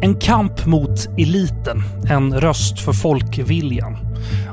[0.00, 3.96] En kamp mot eliten, en röst för folkviljan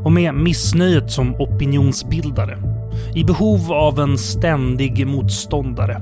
[0.04, 2.58] och med missnöjet som opinionsbildare.
[3.16, 6.02] I behov av en ständig motståndare.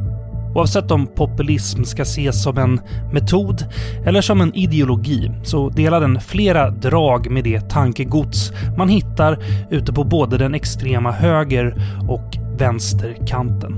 [0.55, 2.81] Oavsett om populism ska ses som en
[3.13, 3.65] metod
[4.05, 9.37] eller som en ideologi så delar den flera drag med det tankegods man hittar
[9.69, 11.75] ute på både den extrema höger
[12.09, 13.75] och vänsterkanten.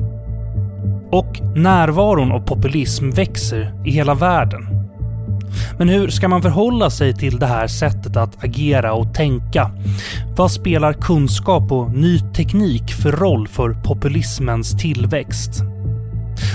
[1.11, 4.82] Och närvaron av populism växer i hela världen.
[5.77, 9.71] Men hur ska man förhålla sig till det här sättet att agera och tänka?
[10.35, 15.61] Vad spelar kunskap och ny teknik för roll för populismens tillväxt?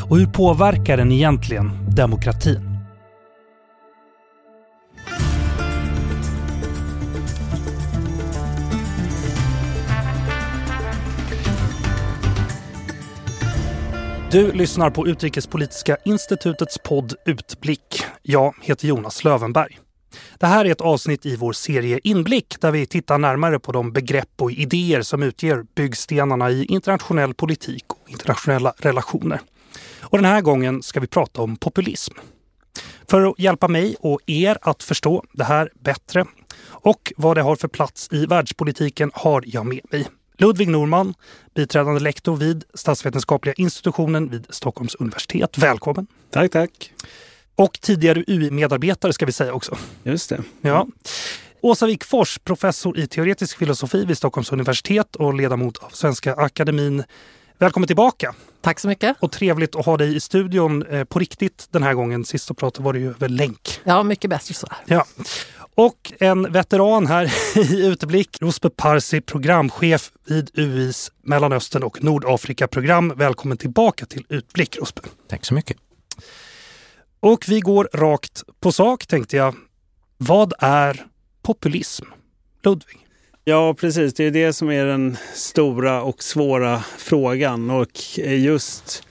[0.08, 2.67] Och hur påverkar den egentligen demokratin?
[14.30, 18.04] Du lyssnar på Utrikespolitiska institutets podd Utblick.
[18.22, 19.78] Jag heter Jonas Lövenberg.
[20.38, 23.92] Det här är ett avsnitt i vår serie Inblick där vi tittar närmare på de
[23.92, 29.40] begrepp och idéer som utgör byggstenarna i internationell politik och internationella relationer.
[30.00, 32.14] Och den här gången ska vi prata om populism.
[33.10, 36.24] För att hjälpa mig och er att förstå det här bättre
[36.64, 40.06] och vad det har för plats i världspolitiken har jag med mig
[40.40, 41.14] Ludvig Norman,
[41.54, 45.58] biträdande lektor vid statsvetenskapliga institutionen vid Stockholms universitet.
[45.58, 46.06] Välkommen!
[46.30, 46.92] Tack, tack!
[47.56, 49.78] Och tidigare UI-medarbetare ska vi säga också.
[50.02, 50.42] Just det.
[50.60, 50.86] Ja.
[51.60, 57.04] Åsa Wikfors, professor i teoretisk filosofi vid Stockholms universitet och ledamot av Svenska Akademin.
[57.58, 58.34] Välkommen tillbaka!
[58.60, 59.16] Tack så mycket!
[59.20, 62.24] Och trevligt att ha dig i studion eh, på riktigt den här gången.
[62.24, 63.80] Sist så pratade var det ju över länk.
[63.84, 64.66] Ja, mycket bättre så.
[64.86, 65.06] Ja.
[65.78, 73.12] Och en veteran här i Utblick, Rosbe Parsi, programchef vid UIs Mellanöstern och Nordafrika-program.
[73.16, 75.00] Välkommen tillbaka till Utblick, Rosbe.
[75.28, 75.76] Tack så mycket.
[77.20, 79.54] Och vi går rakt på sak tänkte jag.
[80.16, 81.06] Vad är
[81.42, 82.04] populism?
[82.62, 83.06] Ludvig?
[83.44, 84.14] Ja, precis.
[84.14, 87.70] Det är det som är den stora och svåra frågan.
[87.70, 89.07] Och just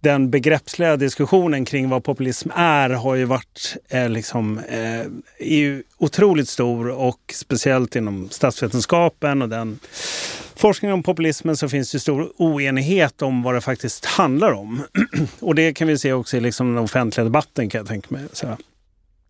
[0.00, 5.00] den begreppsliga diskussionen kring vad populism är har ju varit eh, liksom, eh,
[5.38, 9.78] är ju otroligt stor och speciellt inom statsvetenskapen och den
[10.56, 14.82] forskningen om populismen så finns det stor oenighet om vad det faktiskt handlar om.
[15.40, 18.24] och det kan vi se också i liksom den offentliga debatten kan jag tänka mig.
[18.32, 18.56] Så.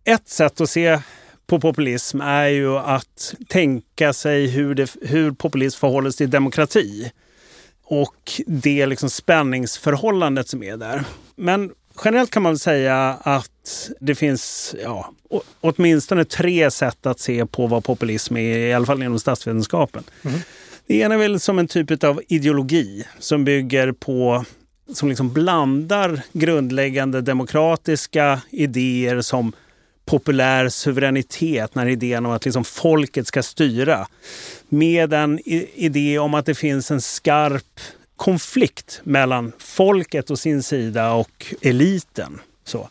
[0.03, 0.99] Ett sätt att se
[1.47, 7.11] på populism är ju att tänka sig hur, det, hur populism förhåller sig till demokrati
[7.89, 11.03] och det liksom spänningsförhållandet som är där.
[11.35, 11.71] Men
[12.05, 15.11] generellt kan man säga att det finns ja,
[15.61, 20.03] åtminstone tre sätt att se på vad populism är, i alla fall inom statsvetenskapen.
[20.21, 20.39] Mm.
[20.87, 24.45] Det ena är väl som en typ av ideologi som bygger på
[24.93, 29.53] som liksom blandar grundläggande demokratiska idéer som
[30.09, 34.07] populär suveränitet, när idén om att liksom folket ska styra.
[34.69, 35.39] Med en
[35.75, 37.79] idé om att det finns en skarp
[38.15, 42.39] konflikt mellan folket och sin sida och eliten.
[42.63, 42.89] Så.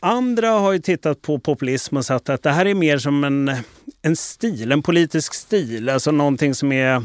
[0.00, 3.50] Andra har ju tittat på populism och sagt att det här är mer som en,
[4.02, 5.88] en stil, en politisk stil.
[5.88, 7.02] Alltså någonting som är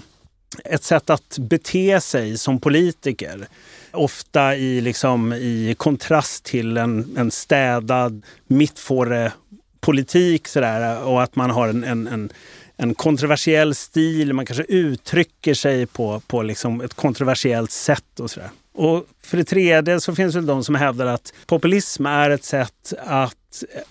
[0.66, 3.47] ett sätt att bete sig som politiker.
[3.95, 11.67] Ofta i, liksom, i kontrast till en, en städad mittfåre-politik sådär, och att man har
[11.67, 12.29] en, en, en,
[12.78, 14.34] en, kontroversiell stil.
[14.34, 18.50] Man kanske uttrycker sig på, på liksom ett kontroversiellt sätt och sådär.
[18.73, 22.94] Och för det tredje så finns det de som hävdar att populism är ett sätt
[23.05, 23.35] att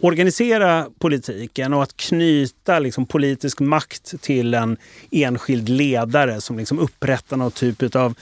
[0.00, 4.76] organisera politiken och att knyta liksom politisk makt till en
[5.10, 8.14] enskild ledare som liksom upprättar någon typ av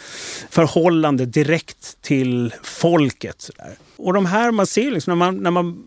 [0.51, 3.51] förhållande direkt till folket.
[3.97, 5.85] Och de här man ser, liksom, när, man, när, man,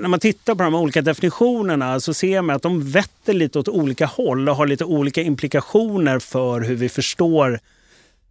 [0.00, 3.68] när man tittar på de olika definitionerna så ser man att de vetter lite åt
[3.68, 7.60] olika håll och har lite olika implikationer för hur vi förstår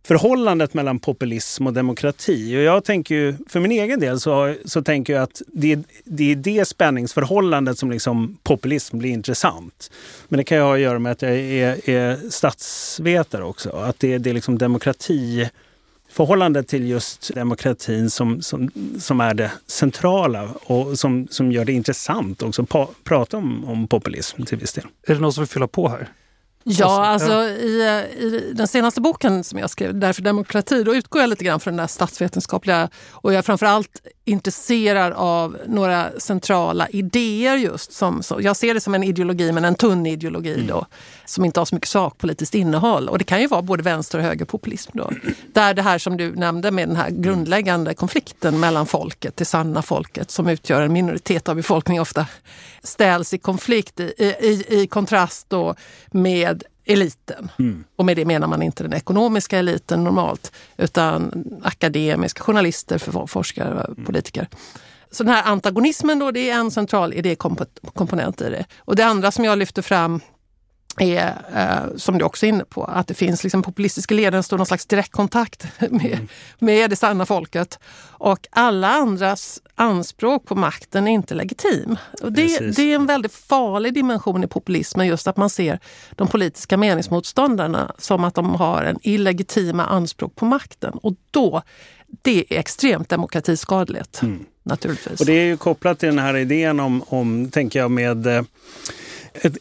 [0.04, 2.58] förhållandet mellan populism och demokrati.
[2.58, 6.32] Och jag tänker ju, för min egen del så, så tänker jag att det, det
[6.32, 9.92] är det spänningsförhållandet som liksom populism blir intressant.
[10.28, 13.70] Men det kan ju ha att göra med att jag är, är statsvetare också.
[13.70, 15.50] Att det, det är liksom demokrati
[16.10, 21.74] förhållandet till just demokratin som, som, som är det centrala och som, som gör det
[21.74, 24.86] intressant också att prata om, om populism till viss del.
[25.08, 26.10] Är det någon som vill fylla på här?
[26.72, 27.82] Ja, alltså i,
[28.20, 31.74] i, den senaste boken som jag skrev, Därför demokrati, då utgår jag lite grann från
[31.74, 37.92] den där statsvetenskapliga och jag framförallt intresserad av några centrala idéer just.
[37.92, 40.68] Som, så, jag ser det som en ideologi, men en tunn ideologi mm.
[40.68, 40.86] då,
[41.26, 43.10] som inte har så mycket sakpolitiskt innehåll.
[43.10, 44.92] Och det kan ju vara både vänster och högerpopulism.
[44.94, 45.12] Då.
[45.54, 49.82] Där det här som du nämnde med den här grundläggande konflikten mellan folket, det sanna
[49.82, 52.26] folket som utgör en minoritet av befolkningen ofta,
[52.84, 54.04] ställs i konflikt i,
[54.40, 55.76] i, i kontrast då
[56.12, 57.52] med eliten.
[57.60, 57.84] Mm.
[57.96, 64.06] Och med det menar man inte den ekonomiska eliten normalt, utan akademiska, journalister, forskare, mm.
[64.06, 64.48] politiker.
[65.12, 68.66] Så den här antagonismen då, det är en central idékomponent i det.
[68.78, 70.22] Och det andra som jag lyfter fram
[70.98, 74.44] är, eh, som du också är inne på, att det finns liksom populistiska ledare som
[74.44, 76.28] står någon slags direktkontakt med, mm.
[76.60, 77.80] med det sanna folket.
[78.02, 81.98] Och alla andras anspråk på makten är inte legitim.
[82.22, 85.80] Och det, det är en väldigt farlig dimension i populismen, just att man ser
[86.12, 90.94] de politiska meningsmotståndarna som att de har en illegitima anspråk på makten.
[90.94, 91.62] Och då,
[92.22, 94.22] det är extremt demokratiskadligt.
[94.22, 94.46] Mm.
[94.64, 95.20] Naturligtvis.
[95.20, 98.44] Och det är ju kopplat till den här idén om, om tänker jag, med eh,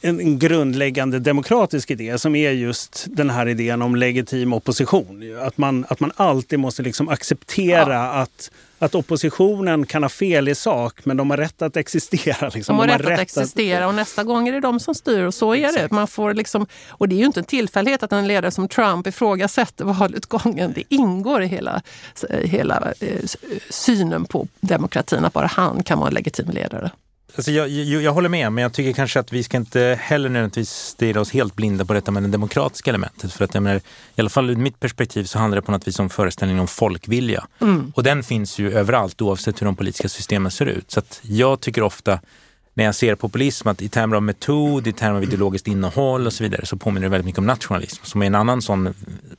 [0.01, 5.39] en grundläggande demokratisk idé som är just den här idén om legitim opposition.
[5.43, 8.13] Att man, att man alltid måste liksom acceptera ja.
[8.13, 12.49] att, att oppositionen kan ha fel i sak men de har rätt att existera.
[12.55, 12.77] Liksom.
[12.77, 13.89] De, har de har rätt, rätt att existera att...
[13.89, 15.89] och nästa gång är det de som styr och så är Exakt.
[15.89, 15.95] det.
[15.95, 19.07] Man får liksom, och det är ju inte en tillfällighet att en ledare som Trump
[19.07, 20.73] ifrågasätter valutgången.
[20.75, 21.83] Det ingår i hela,
[22.43, 23.25] hela eh,
[23.71, 26.91] synen på demokratin att bara han kan vara en legitim ledare.
[27.37, 30.29] Alltså jag, jag, jag, håller med, men jag tycker kanske att vi ska inte heller
[30.29, 33.33] nödvändigtvis stirra oss helt blinda på detta med det demokratiska elementet.
[33.33, 35.89] För att jag menar, i alla fall ur mitt perspektiv så handlar det på något
[35.89, 37.47] vis om föreställningen om folkvilja.
[37.61, 37.93] Mm.
[37.97, 40.91] Och den finns ju överallt oavsett hur de politiska systemen ser ut.
[40.91, 42.21] Så jag tycker ofta
[42.75, 46.33] när jag ser populism att i termer av metod, i termer av ideologiskt innehåll och
[46.33, 48.85] så vidare så påminner det väldigt mycket om nationalism som är en annan sån,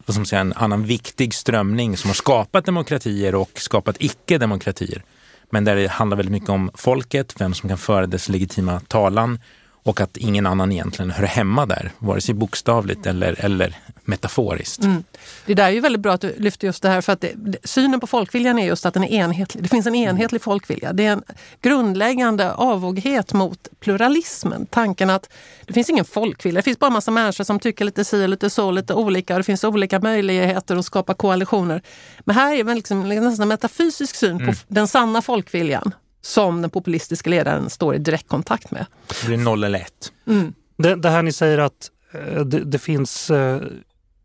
[0.06, 5.04] vad ska man säga, en annan viktig strömning som har skapat demokratier och skapat icke-demokratier.
[5.50, 9.40] Men där det handlar väldigt mycket om folket, vem som kan föra dess legitima talan
[9.84, 13.78] och att ingen annan egentligen hör hemma där, vare sig bokstavligt eller, eller
[14.10, 14.84] metaforiskt.
[14.84, 15.04] Mm.
[15.46, 17.36] Det där är ju väldigt bra att du lyfter just det här för att det,
[17.64, 19.64] synen på folkviljan är just att den är enhetlig.
[19.64, 20.94] Det finns en enhetlig folkvilja.
[20.94, 21.24] Det är en
[21.62, 24.66] grundläggande avoghet mot pluralismen.
[24.66, 25.30] Tanken att
[25.66, 26.60] det finns ingen folkvilja.
[26.60, 29.38] Det finns bara massa människor som tycker lite si lite så, lite olika.
[29.38, 31.82] Det finns olika möjligheter att skapa koalitioner.
[32.20, 34.56] Men här är liksom nästan en metafysisk syn på mm.
[34.68, 38.86] den sanna folkviljan som den populistiska ledaren står i direktkontakt med.
[39.22, 40.12] Det blir noll eller ett.
[40.28, 40.54] Mm.
[40.78, 43.62] Det, det, här ni säger att eh, det, det finns eh,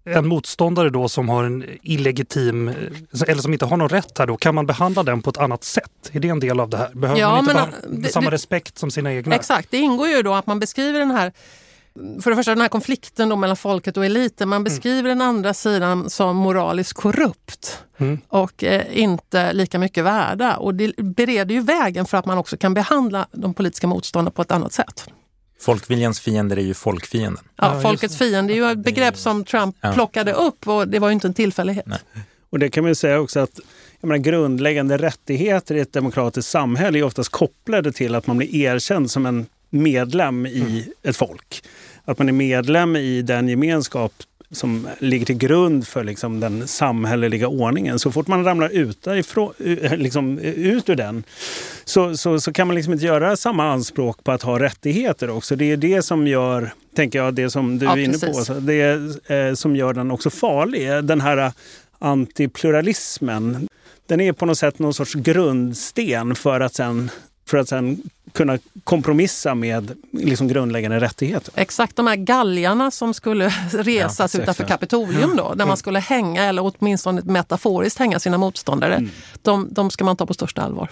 [0.05, 2.75] en motståndare då som har en illegitim, eh,
[3.27, 5.65] eller som inte har någon rätt här då, kan man behandla den på ett annat
[5.65, 6.11] sätt?
[6.13, 6.91] Är det en del av det här?
[6.95, 7.55] Behöver ja, man inte
[7.89, 9.35] men, det, samma respekt som sina egna?
[9.35, 11.33] Exakt, det ingår ju då att man beskriver den här
[12.21, 14.49] för det första den här konflikten då mellan folket och eliten.
[14.49, 14.65] Man mm.
[14.65, 15.19] beskriver mm.
[15.19, 18.21] den andra sidan som moraliskt korrupt mm.
[18.29, 20.57] och eh, inte lika mycket värda.
[20.57, 24.43] Och det bereder ju vägen för att man också kan behandla de politiska motståndarna på
[24.43, 25.09] ett annat sätt.
[25.61, 27.45] Folkviljans fiender är ju folkfienden.
[27.57, 29.93] Ja, folkets fiende är ju ett begrepp som Trump ja.
[29.93, 31.87] plockade upp och det var ju inte en tillfällighet.
[31.87, 31.99] Nej.
[32.51, 33.61] Och det kan man ju säga också att
[34.01, 38.55] jag menar, grundläggande rättigheter i ett demokratiskt samhälle är oftast kopplade till att man blir
[38.55, 40.83] erkänd som en medlem i mm.
[41.03, 41.65] ett folk.
[42.05, 44.13] Att man är medlem i den gemenskap
[44.55, 47.99] som ligger till grund för liksom den samhälleliga ordningen.
[47.99, 49.53] Så fort man ramlar ut, ifrån,
[49.97, 51.25] liksom, ut ur den
[51.85, 55.57] så, så, så, kan man liksom inte göra samma anspråk på att ha rättigheter också.
[55.57, 58.49] Det är det som gör, tänker jag, det som du ja, är inne precis.
[58.49, 61.05] på, det är, eh, som gör den också farlig.
[61.05, 61.53] Den här
[61.99, 63.69] antipluralismen.
[64.07, 67.11] Den är på något sätt någon sorts grundsten för att sen
[67.47, 68.03] för att sen
[68.33, 71.55] kunna kompromissa med liksom grundläggande rättigheter.
[71.57, 76.45] Exakt, de här galgarna som skulle resas ja, utanför Kapitolium då, där man skulle hänga,
[76.45, 79.11] eller åtminstone metaforiskt hänga sina motståndare, mm.
[79.43, 80.91] de, de ska man ta på största allvar.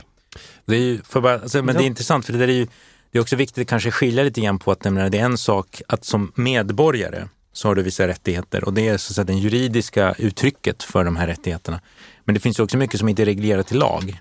[0.64, 2.66] Det är, ju, bara, alltså, men det är intressant för det, är ju,
[3.10, 5.38] det är också viktigt att kanske skilja lite grann på att nämligen, det är en
[5.38, 9.24] sak att som medborgare så har du vissa rättigheter och det är så att säga
[9.24, 11.80] det juridiska uttrycket för de här rättigheterna.
[12.24, 14.20] Men det finns också mycket som inte är reglerat i lag.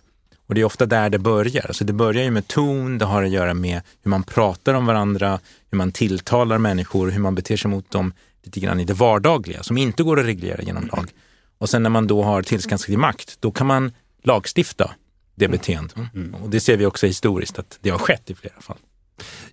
[0.52, 1.66] Och det är ofta där det börjar.
[1.68, 4.86] Alltså det börjar ju med ton, det har att göra med hur man pratar om
[4.86, 5.40] varandra,
[5.70, 9.64] hur man tilltalar människor, hur man beter sig mot dem lite grann i det vardagliga
[9.64, 11.10] som inte går att reglera genom lag.
[11.58, 13.92] Och sen när man då har tillskansat sig makt, då kan man
[14.24, 14.92] lagstifta
[15.36, 15.58] det mm.
[15.58, 15.96] beteendet.
[16.16, 16.36] Mm.
[16.36, 18.78] Och det ser vi också historiskt att det har skett i flera fall.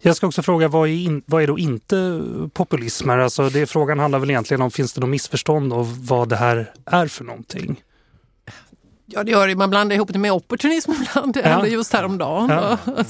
[0.00, 3.10] Jag ska också fråga, vad är, in, vad är då inte populism?
[3.10, 6.72] Alltså det, frågan handlar väl egentligen om, finns det något missförstånd av vad det här
[6.86, 7.82] är för någonting?
[9.10, 9.56] Ja, det gör det.
[9.56, 11.34] Man blandar ihop det med opportunism ibland.
[11.34, 12.48] Det hände just häromdagen.
[12.48, 12.78] Ja.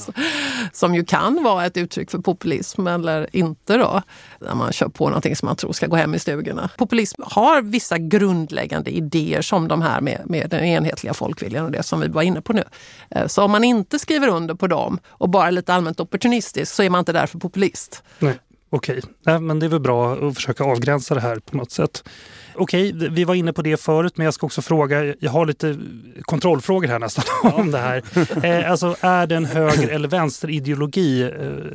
[0.72, 4.02] Som ju kan vara ett uttryck för populism eller inte då.
[4.40, 6.70] När man kör på någonting som man tror ska gå hem i stugorna.
[6.76, 11.82] Populism har vissa grundläggande idéer som de här med, med den enhetliga folkviljan och det
[11.82, 12.64] som vi var inne på nu.
[13.10, 16.74] Eh, så om man inte skriver under på dem och bara är lite allmänt opportunistisk
[16.74, 18.02] så är man inte därför populist.
[18.18, 18.38] Nej.
[18.70, 19.38] Okej, okay.
[19.38, 22.08] men det är väl bra att försöka avgränsa det här på något sätt.
[22.54, 25.46] Okej, okay, vi var inne på det förut, men jag ska också fråga, jag har
[25.46, 25.78] lite
[26.22, 27.24] kontrollfrågor här nästan
[27.54, 28.02] om det här.
[28.44, 31.22] Eh, alltså, är det en höger eller vänsterideologi?
[31.22, 31.28] Eh,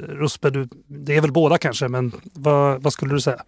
[0.08, 3.44] Ruspe, du, det är väl båda kanske, men vad, vad skulle du säga?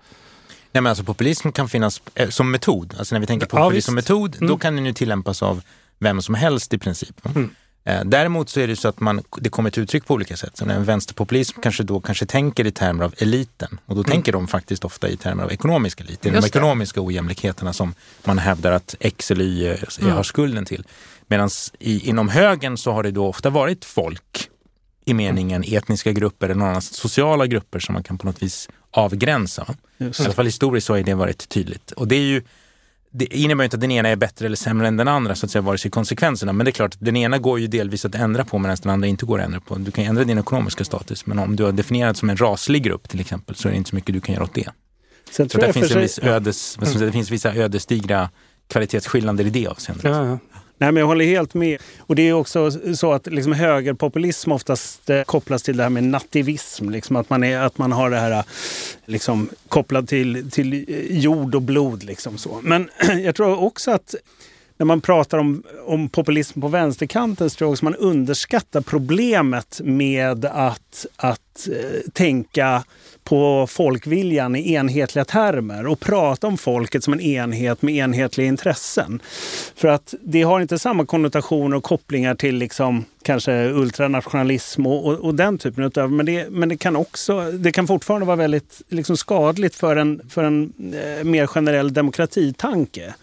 [0.72, 2.96] Nej, men alltså, populism kan finnas eh, som metod.
[2.98, 4.48] Alltså när vi tänker på populism ja, som metod, mm.
[4.48, 5.62] då kan den ju tillämpas av
[6.00, 7.26] vem som helst i princip.
[7.26, 7.50] Mm.
[7.86, 10.58] Eh, däremot så är det så att man, det kommer till uttryck på olika sätt.
[10.58, 14.12] Så en vänsterpopulism kanske då kanske tänker i termer av eliten och då mm.
[14.12, 16.22] tänker de faktiskt ofta i termer av ekonomisk elit.
[16.22, 19.68] Det är de ekonomiska ojämlikheterna som man hävdar att X eller Y
[20.02, 20.12] mm.
[20.12, 20.84] har skulden till.
[21.28, 21.50] Medan
[21.80, 24.50] inom högern så har det då ofta varit folk
[25.06, 29.76] i meningen etniska grupper eller några sociala grupper som man kan på något vis avgränsa.
[29.98, 31.92] I alla fall historiskt så har det varit tydligt.
[31.92, 32.44] Och det är ju
[33.18, 35.52] det innebär inte att den ena är bättre eller sämre än den andra, så att
[35.52, 36.54] säga, vare sig konsekvenserna.
[36.54, 39.08] Men det är klart, den ena går ju delvis att ändra på medan den andra
[39.08, 39.76] inte går att ändra på.
[39.76, 43.10] Du kan ändra din ekonomiska status, men om du har definierat som en raslig grupp
[43.10, 44.70] till exempel, så är det inte så mycket du kan göra åt det.
[45.32, 47.00] Sen så där finns en viss ödes, mm.
[47.00, 48.30] det finns vissa ödesdigra
[48.68, 50.04] kvalitetsskillnader i det avseendet.
[50.04, 50.55] Ja, ja.
[50.78, 51.82] Nej, men jag håller helt med.
[52.00, 56.04] Och det är också så att liksom högerpopulism oftast eh, kopplas till det här med
[56.04, 56.90] nativism.
[56.90, 58.44] Liksom att, man är, att man har det här eh,
[59.06, 62.04] liksom, kopplat till, till jord och blod.
[62.04, 62.60] Liksom så.
[62.64, 62.90] Men
[63.24, 64.16] jag tror också att
[64.78, 69.82] när man pratar om, om populism på vänsterkanten så tror jag också man underskattar problemet
[69.84, 72.84] med att, att eh, tänka
[73.24, 79.20] på folkviljan i enhetliga termer och prata om folket som en enhet med enhetliga intressen.
[79.76, 85.14] För att det har inte samma konnotationer och kopplingar till liksom kanske ultranationalism och, och,
[85.14, 88.82] och den typen av men det, men det kan också, det kan fortfarande vara väldigt
[88.90, 93.14] liksom skadligt för en, för en eh, mer generell demokratitanke.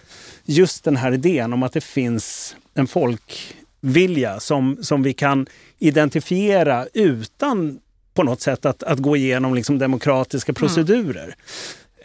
[0.53, 5.47] Just den här idén om att det finns en folkvilja som, som vi kan
[5.79, 7.79] identifiera utan
[8.15, 11.25] på något sätt att, att gå igenom liksom demokratiska procedurer.
[11.25, 11.35] Mm.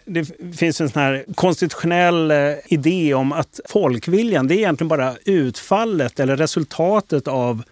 [0.07, 0.25] Det
[0.57, 6.19] finns en sån här konstitutionell eh, idé om att folkviljan, det är egentligen bara utfallet
[6.19, 7.63] eller resultatet av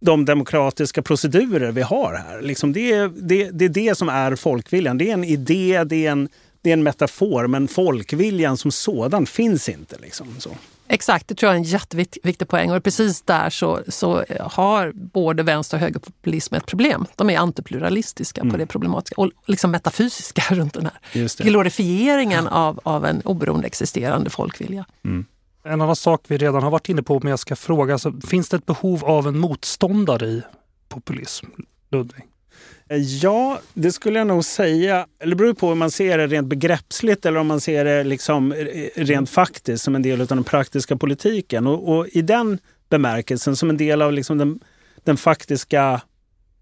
[0.00, 2.42] de demokratiska procedurer vi har här.
[2.42, 4.98] Liksom det, är, det, det är det som är folkviljan.
[4.98, 6.28] Det är en idé, det är en,
[6.68, 9.96] det är en metafor, men folkviljan som sådan finns inte.
[9.98, 10.50] Liksom, så.
[10.88, 12.70] Exakt, det tror jag är en jätteviktig poäng.
[12.70, 17.06] Och precis där så, så har både vänster och högerpopulism ett problem.
[17.16, 18.52] De är antipluralistiska mm.
[18.52, 24.30] på det problematiska och liksom metafysiska runt den här glorifieringen av, av en oberoende existerande
[24.30, 24.84] folkvilja.
[25.04, 25.24] Mm.
[25.64, 28.48] En annan sak vi redan har varit inne på, men jag ska fråga, alltså, finns
[28.48, 30.42] det ett behov av en motståndare i
[30.88, 31.46] populism?
[31.90, 32.24] Ludvig?
[33.20, 35.06] Ja, det skulle jag nog säga.
[35.18, 38.04] Eller det beror på om man ser det rent begreppsligt eller om man ser det
[38.04, 38.54] liksom
[38.96, 41.66] rent faktiskt som en del av den praktiska politiken.
[41.66, 44.60] Och, och i den bemärkelsen, som en del av liksom den,
[45.04, 46.00] den faktiska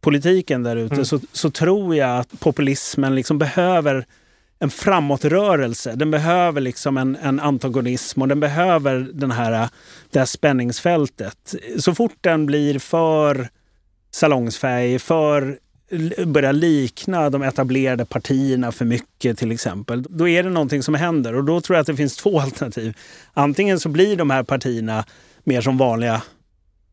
[0.01, 1.05] politiken där ute, mm.
[1.05, 4.07] så, så, tror jag att populismen liksom behöver
[4.59, 5.95] en framåtrörelse.
[5.95, 9.69] Den behöver liksom en, en antagonism och den behöver den här,
[10.11, 11.55] det här spänningsfältet.
[11.79, 13.49] Så fort den blir för
[14.11, 15.59] salongsfärg, för
[16.27, 21.35] börjar likna de etablerade partierna för mycket till exempel, då är det någonting som händer.
[21.35, 22.97] Och då tror jag att det finns två alternativ.
[23.35, 25.05] Antingen så blir de här partierna
[25.45, 26.23] mer som vanliga,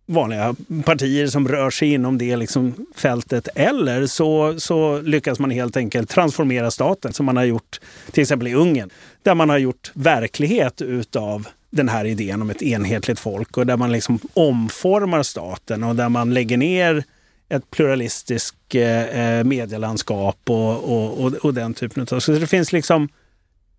[0.05, 3.47] vanliga partier som rör sig inom det liksom fältet.
[3.55, 7.79] Eller så, så lyckas man helt enkelt transformera staten som man har gjort
[8.11, 8.89] till exempel i Ungern.
[9.23, 13.77] Där man har gjort verklighet utav den här idén om ett enhetligt folk och där
[13.77, 17.03] man liksom omformar staten och där man lägger ner
[17.55, 22.19] ett pluralistiskt eh, medielandskap och, och, och, och, den typen av...
[22.19, 23.09] Så det finns liksom...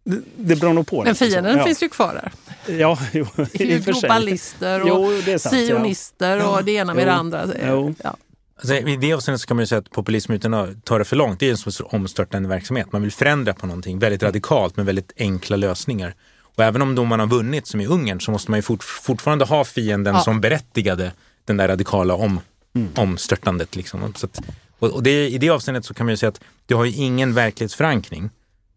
[0.05, 1.05] Det, det beror nog på.
[1.05, 1.65] Men fienden ja.
[1.65, 2.33] finns ju kvar där.
[2.79, 6.59] Ja, jo, i och Globalister och jo, sant, sionister ja.
[6.59, 7.47] och det ena med jo, det andra.
[7.67, 7.95] Jo.
[8.05, 8.17] Ja.
[8.57, 11.05] Alltså, I det avseendet så kan man ju säga att populism utan att ta det
[11.05, 12.93] för långt, det är en sorts omstörtande verksamhet.
[12.93, 16.15] Man vill förändra på någonting väldigt radikalt med väldigt enkla lösningar.
[16.57, 19.45] Och även om domarna har vunnit, som i Ungern, så måste man ju fort, fortfarande
[19.45, 20.21] ha fienden ja.
[20.21, 21.13] som berättigade
[21.45, 22.41] den där radikala om,
[22.75, 22.89] mm.
[22.95, 23.77] omstörtandet.
[23.77, 24.15] Liksom.
[24.17, 24.41] Så att,
[24.79, 27.35] och, det, I det avseendet så kan man ju säga att du har ju ingen
[27.35, 28.31] verklighetsförankring.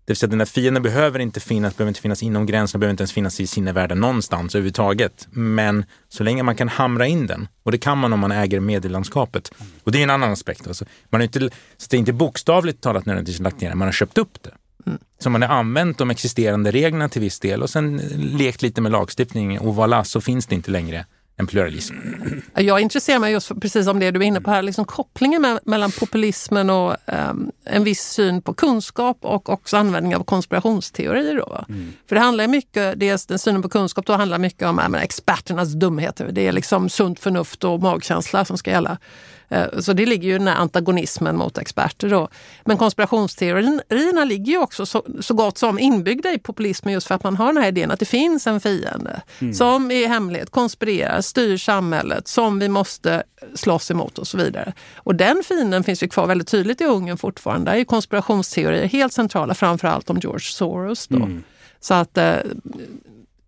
[0.05, 2.91] Det vill säga den där fienden behöver inte finnas, behöver inte finnas inom gränserna, behöver
[2.91, 5.27] inte ens finnas i sinnevärlden någonstans överhuvudtaget.
[5.31, 8.59] Men så länge man kan hamra in den, och det kan man om man äger
[8.59, 9.51] medielandskapet.
[9.83, 10.67] Och det är en annan aspekt.
[10.67, 10.85] Alltså.
[11.09, 11.39] Man har inte,
[11.77, 14.51] så det är inte bokstavligt talat nödvändigtvis lagt ner man har köpt upp det.
[15.19, 18.91] Så man har använt de existerande reglerna till viss del och sen lekt lite med
[18.91, 21.05] lagstiftning och voilà, så finns det inte längre
[21.39, 21.95] en pluralism.
[22.55, 25.41] Jag intresserar mig just för, precis om det du är inne på här, liksom kopplingen
[25.41, 31.35] med, mellan populismen och um, en viss syn på kunskap och också användning av konspirationsteorier.
[31.35, 31.93] Då, mm.
[32.09, 35.73] För det handlar mycket, dels den synen på kunskap då handlar mycket om menar, experternas
[35.73, 36.29] dumheter.
[36.31, 38.97] Det är liksom sunt förnuft och magkänsla som ska gälla.
[39.49, 42.09] Eh, så det ligger ju den här antagonismen mot experter.
[42.09, 42.27] Då.
[42.65, 47.23] Men konspirationsteorierna ligger ju också så, så gott som inbyggda i populismen just för att
[47.23, 49.53] man har den här idén att det finns en fiende mm.
[49.53, 53.23] som i hemlighet konspirerar, styr samhället, som vi måste
[53.53, 54.73] slåss emot och så vidare.
[54.95, 57.71] Och den fienden finns ju kvar väldigt tydligt i Ungern fortfarande.
[57.71, 61.07] Där är konspirationsteorier helt centrala, framförallt om George Soros.
[61.07, 61.17] Då.
[61.17, 61.43] Mm.
[61.79, 62.35] Så att eh,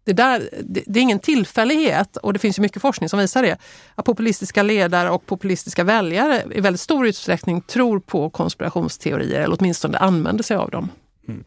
[0.09, 3.43] det, där, det, det, är ingen tillfällighet och det finns ju mycket forskning som visar
[3.43, 3.57] det.
[3.95, 9.97] Att populistiska ledare och populistiska väljare i väldigt stor utsträckning tror på konspirationsteorier eller åtminstone
[9.97, 10.89] använder sig av dem.
[11.27, 11.43] Mm.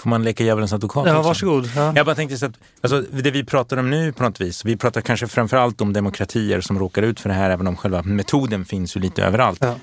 [0.00, 1.06] Får man leka djävulens advokat?
[1.06, 1.70] Ja, varsågod.
[1.76, 1.92] Ja.
[1.96, 4.76] Jag bara tänkte så att alltså, det vi pratar om nu på något vis, vi
[4.76, 8.64] pratar kanske framförallt om demokratier som råkar ut för det här, även om själva metoden
[8.64, 9.58] finns ju lite överallt.
[9.62, 9.74] Ja.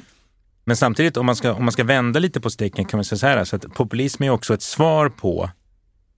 [0.64, 3.20] Men samtidigt, om man, ska, om man ska vända lite på steken kan man säga
[3.20, 5.50] så här, så att populism är också ett svar på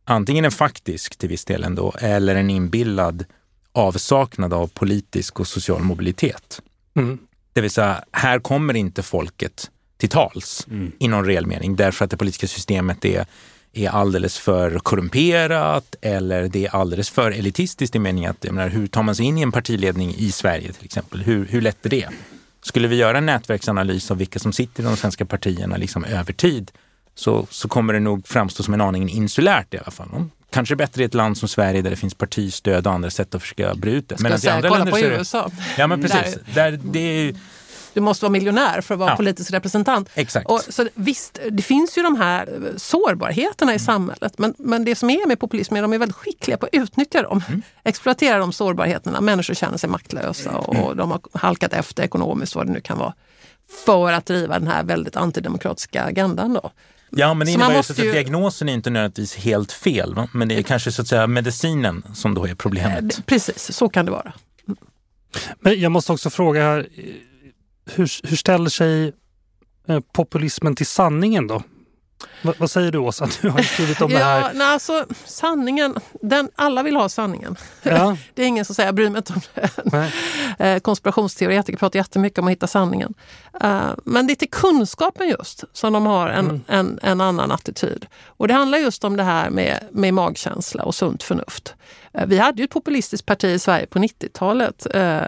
[0.08, 3.26] antingen en faktisk till viss del ändå, eller en inbillad
[3.72, 6.62] avsaknad av politisk och social mobilitet.
[6.96, 7.18] Mm.
[7.54, 10.92] Det vill säga, här kommer inte folket till tals mm.
[11.00, 13.26] i någon reell mening därför att det politiska systemet är,
[13.74, 18.88] är alldeles för korrumperat eller det är alldeles för elitistiskt i meningen att menar, hur
[18.88, 21.22] tar man sig in i en partiledning i Sverige till exempel?
[21.22, 22.10] Hur, hur lätt är det?
[22.62, 26.34] Skulle vi göra en nätverksanalys av vilka som sitter i de svenska partierna liksom över
[26.34, 26.72] tid
[27.18, 30.08] så, så kommer det nog framstå som en aning insulärt i alla fall.
[30.50, 33.42] Kanske bättre i ett land som Sverige där det finns partistöd och andra sätt att
[33.42, 34.20] försöka bre ut det.
[34.20, 35.52] Men i andra kolla på USA.
[35.78, 36.38] Ja men precis.
[36.54, 37.36] Där, där det är,
[37.94, 39.16] du måste vara miljonär för att vara ja.
[39.16, 40.10] politisk representant.
[40.14, 40.48] Exakt.
[40.48, 43.86] Och, så visst, det finns ju de här sårbarheterna i mm.
[43.86, 44.34] samhället.
[44.38, 46.74] Men, men det som är med populism är att de är väldigt skickliga på att
[46.74, 47.44] utnyttja dem.
[47.48, 47.62] Mm.
[47.84, 49.22] Exploatera de sårbarheterna.
[49.22, 50.98] Människor känner sig maktlösa och mm.
[50.98, 53.14] de har halkat efter ekonomiskt, vad det nu kan vara.
[53.86, 56.54] För att driva den här väldigt antidemokratiska agendan.
[56.54, 56.72] Då.
[57.10, 58.12] Ja, men det innebär ju så att ju...
[58.12, 60.30] diagnosen är inte nödvändigtvis helt fel, va?
[60.34, 63.26] men det är kanske så att säga medicinen som då är problemet.
[63.26, 64.34] Precis, så kan det vara.
[65.60, 66.88] Men jag måste också fråga här,
[67.86, 69.14] hur, hur ställer sig
[69.88, 71.64] eh, populismen till sanningen då?
[72.42, 73.28] V vad säger du Åsa?
[73.42, 74.54] Du har skrivit om ja, det här.
[74.54, 77.56] Nej, alltså, sanningen, den, alla vill ha sanningen.
[77.84, 78.18] Ja.
[78.34, 80.12] det är ingen som säger jag bryr mig inte om det.
[80.60, 83.14] Eh, konspirationsteoretiker pratar jättemycket om att hitta sanningen.
[83.64, 86.62] Uh, men det är till kunskapen just som de har en, mm.
[86.68, 88.06] en, en, annan attityd.
[88.26, 91.76] Och det handlar just om det här med, med magkänsla och sunt förnuft.
[92.18, 94.88] Uh, vi hade ju ett populistiskt parti i Sverige på 90-talet.
[94.96, 95.22] Uh,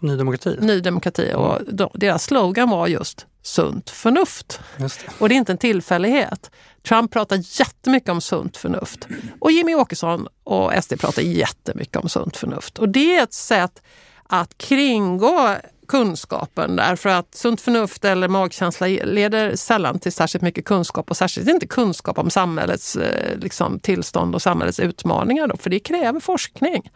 [0.00, 0.56] Ny Demokrati.
[0.60, 4.60] Ny Demokrati och de, deras slogan var just sunt förnuft.
[4.76, 4.98] Det.
[5.18, 6.50] Och det är inte en tillfällighet.
[6.88, 9.08] Trump pratar jättemycket om sunt förnuft
[9.40, 12.78] och Jimmy Åkesson och SD pratar jättemycket om sunt förnuft.
[12.78, 13.82] Och det är ett sätt
[14.22, 15.56] att kringgå
[15.92, 21.48] kunskapen därför att sunt förnuft eller magkänsla leder sällan till särskilt mycket kunskap och särskilt
[21.48, 25.46] inte kunskap om samhällets eh, liksom, tillstånd och samhällets utmaningar.
[25.46, 26.90] Då, för det kräver forskning.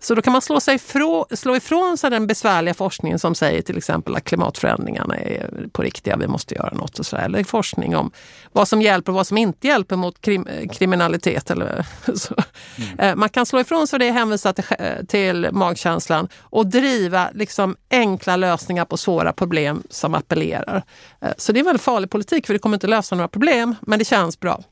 [0.00, 3.62] Så då kan man slå, sig ifrån, slå ifrån sig den besvärliga forskningen som säger
[3.62, 6.98] till exempel att klimatförändringarna är på riktiga, vi måste göra något.
[6.98, 8.10] Och så Eller forskning om
[8.52, 11.50] vad som hjälper och vad som inte hjälper mot krim, kriminalitet.
[11.50, 12.34] Eller så.
[12.76, 12.98] Mm.
[12.98, 14.64] Eh, man kan slå ifrån sig det, hänvisa till,
[15.08, 20.82] till magkänslan och driva liksom enkla lösningar på svåra problem som appellerar.
[21.20, 23.98] Eh, så det är väldigt farlig politik för det kommer inte lösa några problem, men
[23.98, 24.62] det känns bra.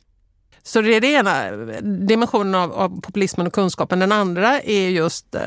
[0.66, 1.50] Så det är den ena
[1.82, 3.98] dimensionen av, av, populismen och kunskapen.
[3.98, 5.42] Den andra är just, eh,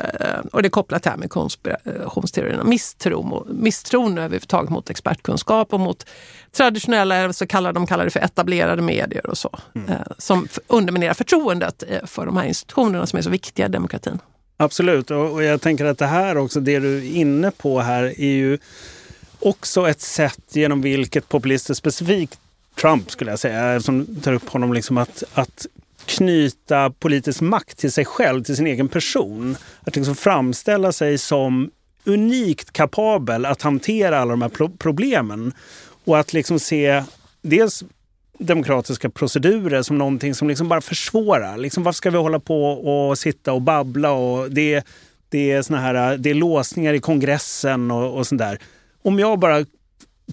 [0.52, 6.06] och det är kopplat här med konspirationsteorierna, misstro, misstron överhuvudtaget mot expertkunskap och mot
[6.52, 9.60] traditionella, så kallar, de kallar det för etablerade medier och så.
[9.76, 9.90] Mm.
[9.90, 14.20] Eh, som underminerar förtroendet eh, för de här institutionerna som är så viktiga i demokratin.
[14.58, 18.34] Absolut, och jag tänker att det här också, det du är inne på här är
[18.34, 18.58] ju
[19.40, 22.40] också ett sätt genom vilket populister specifikt
[22.82, 25.66] Trump skulle jag säga, som tar upp honom liksom att, att
[26.06, 29.58] knyta politisk makt till sig själv, till sin egen person.
[29.82, 31.70] Att liksom framställa sig som
[32.06, 35.54] unikt kapabel att hantera alla de här problemen.
[36.06, 37.04] Och att liksom se
[37.42, 37.84] dels
[38.40, 41.58] demokratiska procedurer som någonting som liksom bara försvårar.
[41.58, 44.12] Liksom, varför ska vi hålla på och sitta och babbla?
[44.12, 44.88] Och det,
[45.30, 48.60] det, är såna här, det är låsningar i kongressen och, och sånt där.
[49.02, 49.66] Om jag bara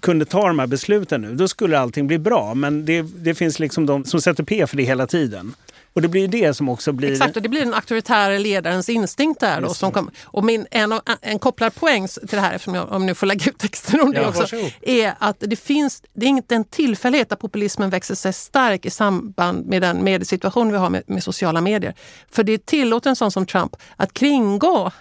[0.01, 2.53] kunde ta de här besluten nu, då skulle allting bli bra.
[2.53, 5.55] Men det, det finns liksom de som sätter P för det hela tiden.
[5.95, 7.11] Och det blir det som också blir...
[7.11, 9.61] Exakt, och det blir den auktoritära ledarens instinkt där.
[9.61, 13.05] Då, som kom, och min, en, en kopplad poäng till det här, eftersom jag, om
[13.05, 14.71] nu får lägga ut texten om det Ja, också, varsågod.
[14.81, 18.89] är att det finns, det är inte en tillfällighet att populismen växer sig stark i
[18.89, 21.93] samband med den mediesituation vi har med, med sociala medier.
[22.31, 24.91] För det tillåter en sån som Trump att kringgå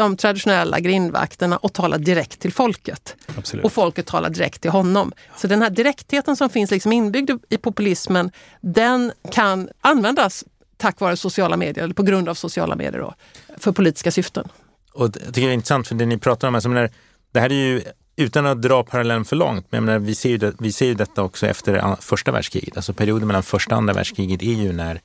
[0.00, 3.16] de traditionella grindvakterna och tala direkt till folket.
[3.36, 3.64] Absolut.
[3.64, 5.12] Och folket talar direkt till honom.
[5.36, 10.44] Så den här direktheten som finns liksom inbyggd i populismen, den kan användas
[10.76, 13.14] tack vare sociala medier, eller på grund av sociala medier då,
[13.58, 14.48] för politiska syften.
[14.92, 16.90] Och jag tycker det är intressant för det ni pratar om, alltså, menar,
[17.32, 17.82] det här är ju
[18.16, 20.94] utan att dra parallellen för långt, men menar, vi, ser ju det, vi ser ju
[20.94, 22.76] detta också efter första världskriget.
[22.76, 25.00] Alltså perioden mellan första och andra världskriget är ju när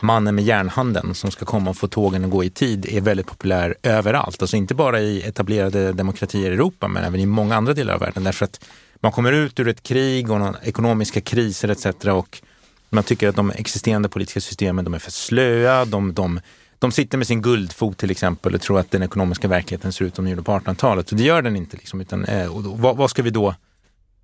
[0.00, 3.26] mannen med järnhanden som ska komma och få tågen att gå i tid är väldigt
[3.26, 4.42] populär överallt.
[4.42, 8.00] Alltså inte bara i etablerade demokratier i Europa, men även i många andra delar av
[8.00, 8.24] världen.
[8.24, 8.64] Därför att
[9.00, 11.86] man kommer ut ur ett krig och ekonomiska kriser etc.
[12.04, 12.42] och
[12.90, 16.40] man tycker att de existerande politiska systemen de är för slöa, de, de,
[16.78, 20.16] de sitter med sin guldfot till exempel och tror att den ekonomiska verkligheten ser ut
[20.16, 21.10] som den gjorde på 1800-talet.
[21.10, 21.76] Och det gör den inte.
[21.76, 23.54] Liksom, utan, eh, och då, vad, vad ska vi då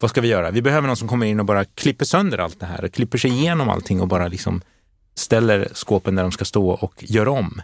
[0.02, 0.50] vad ska vi göra?
[0.50, 3.18] Vi behöver någon som kommer in och bara klipper sönder allt det här och klipper
[3.18, 4.61] sig igenom allting och bara liksom
[5.14, 7.62] ställer skåpen där de ska stå och gör om.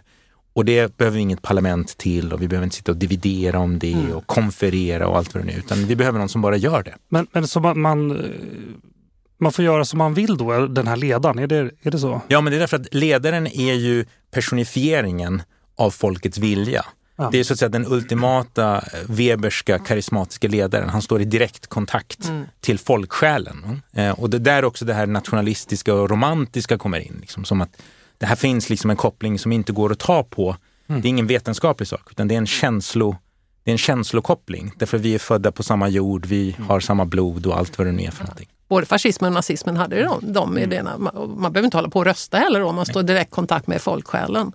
[0.53, 3.79] Och det behöver vi inget parlament till och vi behöver inte sitta och dividera om
[3.79, 6.83] det och konferera och allt vad det nu utan vi behöver någon som bara gör
[6.83, 6.95] det.
[7.09, 8.21] Men, men så man, man,
[9.37, 11.39] man får göra som man vill då, den här ledaren?
[11.39, 12.21] Är det, är det så?
[12.27, 15.41] Ja, men det är därför att ledaren är ju personifieringen
[15.75, 16.85] av folkets vilja.
[17.19, 17.29] Ja.
[17.31, 20.89] Det är så att säga den ultimata eh, Weberska karismatiska ledaren.
[20.89, 23.81] Han står i direkt kontakt till folksjälen.
[23.93, 27.17] Eh, och det är där också det här nationalistiska och romantiska kommer in.
[27.21, 27.81] Liksom, som att
[28.17, 30.55] det här finns liksom en koppling som inte går att ta på.
[30.87, 33.15] Det är ingen vetenskaplig sak, utan det är en, känslo,
[33.63, 34.71] det är en känslokoppling.
[34.77, 37.91] Därför vi är födda på samma jord, vi har samma blod och allt vad det
[37.91, 38.47] nu är för någonting.
[38.69, 40.97] Både fascismen och nazismen hade de, de idéerna.
[40.97, 43.67] Man, man behöver inte hålla på och rösta heller om man står i direkt kontakt
[43.67, 44.51] med folksjälen.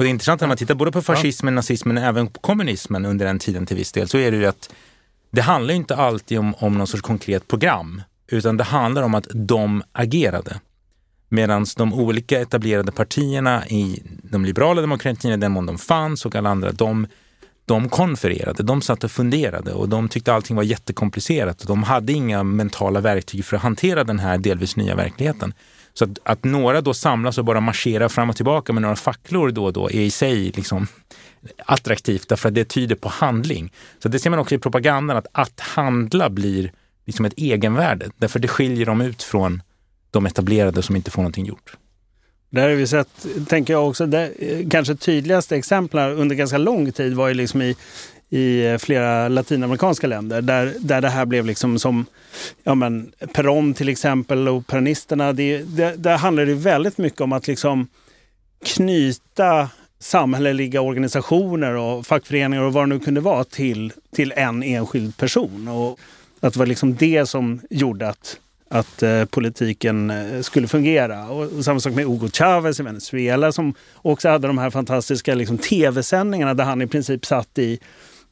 [0.00, 3.06] Och det är intressant när man tittar både på fascismen, nazismen och även på kommunismen
[3.06, 4.74] under den tiden till viss del, så är det ju att
[5.30, 9.26] det handlar inte alltid om, om någon sorts konkret program, utan det handlar om att
[9.34, 10.60] de agerade.
[11.28, 16.50] Medan de olika etablerade partierna i de liberala demokratierna, den mån de fanns och alla
[16.50, 17.06] andra, de,
[17.64, 21.60] de konfererade, de satt och funderade och de tyckte allting var jättekomplicerat.
[21.60, 25.54] Och de hade inga mentala verktyg för att hantera den här delvis nya verkligheten.
[26.00, 29.50] Så att, att några då samlas och bara marscherar fram och tillbaka med några facklor
[29.50, 30.86] då och då är i sig liksom
[31.66, 33.72] attraktivt därför att det tyder på handling.
[33.98, 36.72] Så det ser man också i propagandan att att handla blir
[37.06, 38.10] liksom ett egenvärde.
[38.16, 39.62] Därför det skiljer dem ut från
[40.10, 41.76] de etablerade som inte får någonting gjort.
[42.50, 46.92] Där har vi sett, tänker jag också, det eh, kanske tydligaste exemplen under ganska lång
[46.92, 47.76] tid var ju liksom i,
[48.30, 52.06] i eh, flera latinamerikanska länder där, där det här blev liksom som
[52.62, 55.32] ja men, Peron till exempel och peronisterna.
[55.32, 57.88] Det, det, där handlar det väldigt mycket om att liksom
[58.64, 65.16] knyta samhälleliga organisationer och fackföreningar och vad det nu kunde vara till, till en enskild
[65.16, 65.68] person.
[65.68, 65.98] Och
[66.40, 68.38] att det var liksom det som gjorde att
[68.72, 71.28] att eh, politiken eh, skulle fungera.
[71.28, 75.34] Och, och samma sak med Hugo Chavez i Venezuela som också hade de här fantastiska
[75.34, 77.78] liksom, tv-sändningarna där han i princip satt i,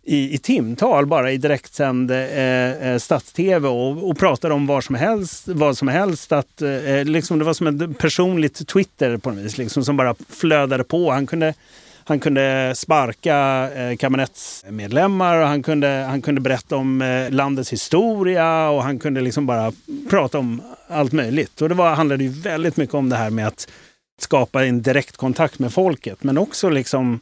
[0.09, 4.95] i, i timtal bara i direktsänd eh, eh stats-tv och, och pratade om vad som
[4.95, 5.49] helst.
[5.49, 9.45] Vad som helst att, eh, eh, liksom, det var som ett personligt Twitter på något
[9.45, 11.11] vis liksom, som bara flödade på.
[11.11, 11.55] Han kunde
[12.05, 18.69] han kunde sparka eh, kabinettsmedlemmar och han kunde, han kunde berätta om eh, landets historia
[18.69, 19.73] och han kunde liksom bara
[20.11, 21.63] prata om allt möjligt.
[21.63, 23.69] Och det var, handlade ju väldigt mycket om det här med att
[24.21, 26.25] skapa en direktkontakt med folket.
[26.25, 27.21] Men också liksom,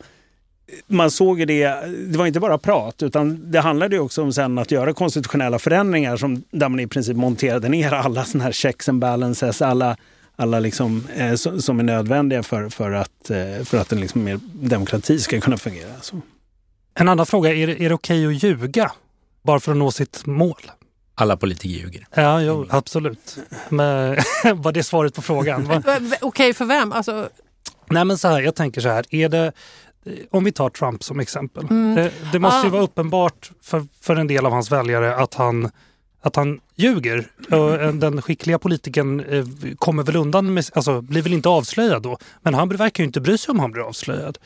[0.87, 1.69] man såg ju det,
[2.09, 5.59] det var inte bara prat utan det handlade ju också om sen att göra konstitutionella
[5.59, 9.97] förändringar som, där man i princip monterade ner alla såna här checks and balances, alla
[10.37, 14.25] alla liksom, eh, som, som är nödvändiga för, för att, eh, för att en liksom
[14.25, 16.01] mer demokrati ska kunna fungera.
[16.01, 16.21] Så.
[16.95, 18.93] En annan fråga, är det, är det okej att ljuga
[19.43, 20.71] bara för att nå sitt mål?
[21.15, 22.07] Alla politiker ljuger.
[22.15, 23.39] Ja, jo, absolut.
[23.69, 24.17] Men
[24.55, 25.85] var det svaret på frågan?
[26.21, 26.93] Okej för vem?
[26.93, 27.29] Alltså,
[27.91, 29.53] Nej men så här, jag tänker så här, är det,
[30.31, 31.67] om vi tar Trump som exempel.
[31.67, 32.73] Det, det måste ju Ah.
[32.73, 35.71] vara uppenbart för, för en del av hans väljare att han,
[36.23, 37.31] att han ljuger.
[37.53, 39.45] Eh, den skickliga politikern eh,
[39.79, 42.19] kommer väl undan med, alltså blir väl inte avslöjad då.
[42.43, 44.39] Men han verkar ju inte bry sig om han blir avslöjad.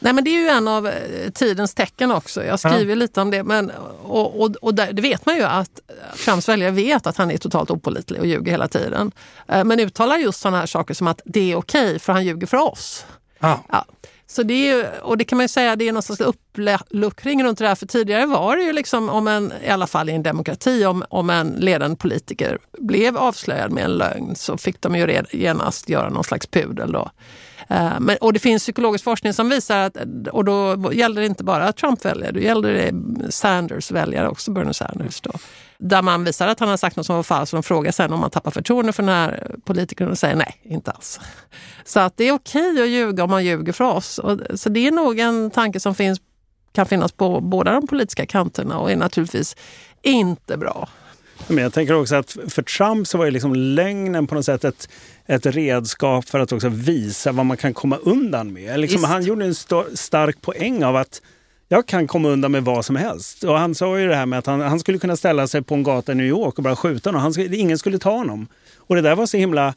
[0.00, 2.44] Nej men det är ju en av eh, tidens tecken också.
[2.44, 3.42] Jag skriver lite om det.
[3.44, 3.70] Men,
[4.02, 5.80] och och, och där, det vet man ju att
[6.24, 9.12] Trumps väljare vet att han är totalt opålitlig och ljuger hela tiden.
[9.48, 12.46] Eh, Men uttalar just sådana här saker som att det är okej för han ljuger
[12.46, 13.06] för oss.
[13.40, 13.56] Ah.
[13.68, 13.84] Ja.
[14.28, 17.44] Så det är ju, och det kan man ju säga, det är någon slags uppluckring
[17.44, 17.74] runt det här.
[17.74, 21.04] För tidigare var det ju liksom, om en, i alla fall i en demokrati, om,
[21.08, 26.08] om en ledande politiker blev avslöjad med en lögn så fick de ju genast göra
[26.08, 27.10] någon slags pudel då.
[27.68, 29.96] Eh, men, och det finns psykologisk forskning som visar att,
[30.32, 32.92] och då gällde det inte bara Trump-väljare, då gällde det
[33.32, 35.20] Sanders-väljare också, Bernie Sanders.
[35.20, 35.30] Då.
[35.78, 38.12] Där man visar att han har sagt något som var falskt och de frågar sen
[38.12, 41.20] om man tappar förtroende för den här politikern och säger nej, inte alls.
[41.84, 44.20] Så att det är okej att ljuga om man ljuger för oss.
[44.54, 46.20] Så det är nog en tanke som finns,
[46.72, 49.56] kan finnas på båda de politiska kanterna och är naturligtvis
[50.02, 50.88] inte bra.
[51.46, 54.64] Men jag tänker också att för Trump så var ju liksom lögnen på något sätt
[54.64, 54.88] ett,
[55.26, 58.80] ett redskap för att också visa vad man kan komma undan med.
[58.80, 61.22] Liksom, han gjorde en stark poäng av att
[61.68, 63.44] jag kan komma undan med vad som helst.
[63.44, 65.74] Och han sa ju det här med att han, han skulle kunna ställa sig på
[65.74, 67.20] en gata i New York och bara skjuta någon.
[67.20, 68.46] Han, ingen skulle ta honom.
[68.76, 69.74] Och det där var så himla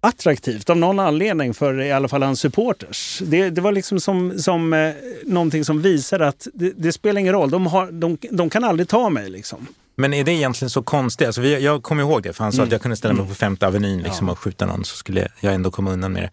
[0.00, 3.22] attraktivt av någon anledning för i alla fall hans supporters.
[3.24, 4.92] Det, det var liksom som, som eh,
[5.24, 8.88] någonting som visar att det, det, spelar ingen roll, de, har, de, de kan aldrig
[8.88, 9.30] ta mig.
[9.30, 9.66] Liksom.
[9.96, 11.26] Men är det egentligen så konstigt?
[11.26, 12.66] Alltså, vi, jag kommer ihåg det, för han sa mm.
[12.66, 13.28] att jag kunde ställa mig mm.
[13.28, 14.32] på femte avenyn liksom, ja.
[14.32, 16.30] och skjuta någon så skulle jag ändå komma undan med det.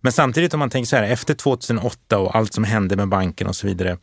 [0.00, 3.46] Men samtidigt om man tänker så här, efter 2008 och allt som hände med banken
[3.46, 3.98] och så vidare,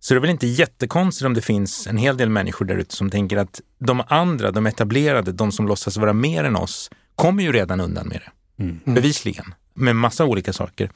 [0.00, 2.96] så det är väl inte jättekonstigt om det finns en hel del människor där ute
[2.96, 7.42] som tänker att de andra, de etablerade, de som låtsas vara mer än oss, kommer
[7.42, 8.62] ju redan undan med det.
[8.62, 8.80] Mm.
[8.84, 9.54] Bevisligen.
[9.74, 10.90] Med massa olika saker.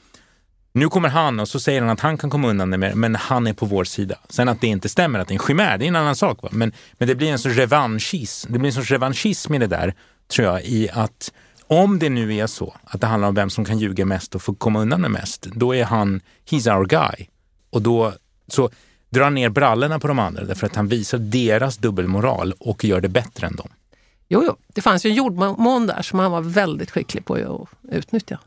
[0.73, 3.15] Nu kommer han och så säger han att han kan komma undan med det, men
[3.15, 4.15] han är på vår sida.
[4.29, 6.43] Sen att det inte stämmer, att det är en chimär, det är en annan sak.
[6.43, 6.49] Va?
[6.51, 8.53] Men, men det blir en sorts revanschism.
[8.53, 9.93] Det blir en sorts revanschism i det där,
[10.27, 11.33] tror jag, i att
[11.67, 14.41] om det nu är så att det handlar om vem som kan ljuga mest och
[14.41, 17.27] få komma undan med mest, då är han, he's our guy.
[17.69, 18.13] Och då
[18.47, 18.69] så
[19.13, 23.09] drar ner brallorna på de andra därför att han visar deras dubbelmoral och gör det
[23.09, 23.69] bättre än dem.
[24.27, 24.55] Jo, jo.
[24.67, 28.39] det fanns ju en jordmån där som han var väldigt skicklig på att utnyttja.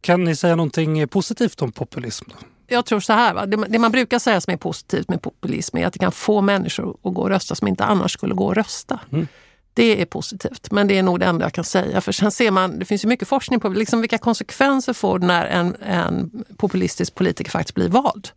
[0.00, 2.24] Kan ni säga någonting positivt om populism?
[2.30, 2.36] Då?
[2.66, 3.46] Jag tror så här, va?
[3.46, 6.96] Det, man brukar säga som är positivt med populism är att det kan få människor
[7.02, 9.00] att gå och rösta som inte annars skulle gå och rösta.
[9.12, 9.28] Mm.
[9.74, 12.00] Det är positivt, men det är nog det enda jag kan säga.
[12.00, 15.46] För sen ser man, det finns ju mycket forskning på liksom vilka konsekvenser får när
[15.46, 18.28] en, en populistisk politiker faktiskt blir vald.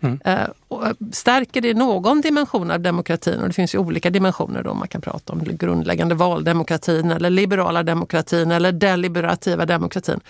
[0.00, 0.20] Mm.
[0.24, 0.48] Eh, eh,
[1.12, 3.40] stärker det någon dimension av demokratin?
[3.40, 5.44] Och det finns ju olika dimensioner då man kan prata om.
[5.44, 10.20] Grundläggande valdemokratin eller liberala demokratin eller deliberativa demokratin.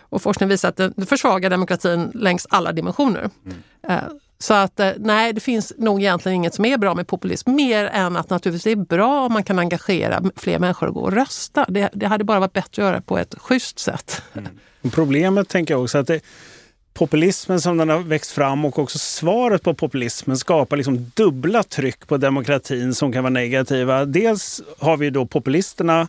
[0.00, 3.30] Och forskning visar att den försvagar demokratin längs alla dimensioner.
[3.44, 3.58] Mm.
[3.88, 7.84] Eh, så att nej, det finns nog egentligen inget som är bra med populism mer
[7.84, 11.12] än att naturligtvis det är bra om man kan engagera fler människor att gå och
[11.12, 11.66] rösta.
[11.68, 14.22] Det, det hade bara varit bättre att göra på ett schysst sätt.
[14.34, 14.48] Mm.
[14.90, 16.20] Problemet tänker jag också att det,
[16.94, 22.06] populismen som den har växt fram och också svaret på populismen skapar liksom dubbla tryck
[22.06, 24.04] på demokratin som kan vara negativa.
[24.04, 26.08] Dels har vi då populisterna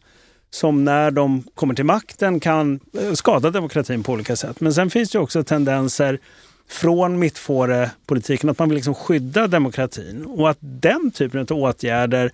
[0.50, 4.62] som när de kommer till makten kan eh, skada demokratin på olika sätt.
[4.62, 6.20] Men sen finns det också tendenser
[6.70, 12.32] från mittfårepolitiken att man vill liksom skydda demokratin och att den typen av åtgärder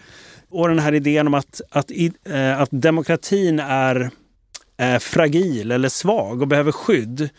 [0.50, 1.92] och den här idén om att, att,
[2.26, 4.10] eh, att demokratin är
[4.78, 7.30] eh, fragil eller svag och behöver skydd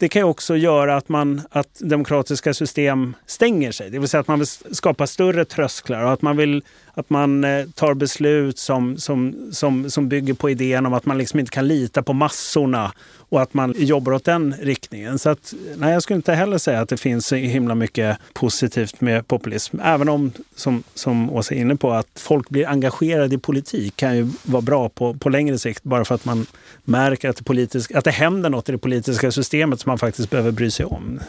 [0.00, 3.90] det kan också göra att, man, att demokratiska system stänger sig.
[3.90, 6.64] Det vill säga att man vill skapa större trösklar och att man, vill,
[7.00, 11.18] att man eh, tar beslut som, som, som, som bygger på idén om att man
[11.18, 12.92] liksom inte kan lita på massorna
[13.30, 15.18] och att man jobbar åt den riktningen.
[15.18, 19.00] Så att, nej, jag skulle inte heller säga att det finns så himla mycket positivt
[19.00, 19.80] med populism.
[19.84, 24.16] Även om, som, som Åsa är inne på, att folk blir engagerade i politik kan
[24.16, 26.46] ju vara bra på, på längre sikt bara för att man
[26.84, 30.30] märker att det, politisk, att det händer något i det politiska systemet som man faktiskt
[30.30, 31.20] behöver bry sig om.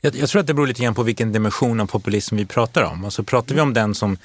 [0.00, 2.82] Jag, jag tror att det beror lite grann på vilken dimension av populism vi pratar
[2.82, 3.04] om.
[3.04, 4.16] Alltså pratar vi om den som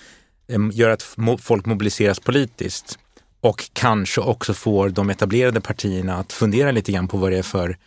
[0.74, 1.04] gör att
[1.40, 3.00] folk mobiliseras politiskt
[3.42, 7.44] och kanske också får de etablerade partierna att fundera lite grann på vad det är
[7.44, 7.78] för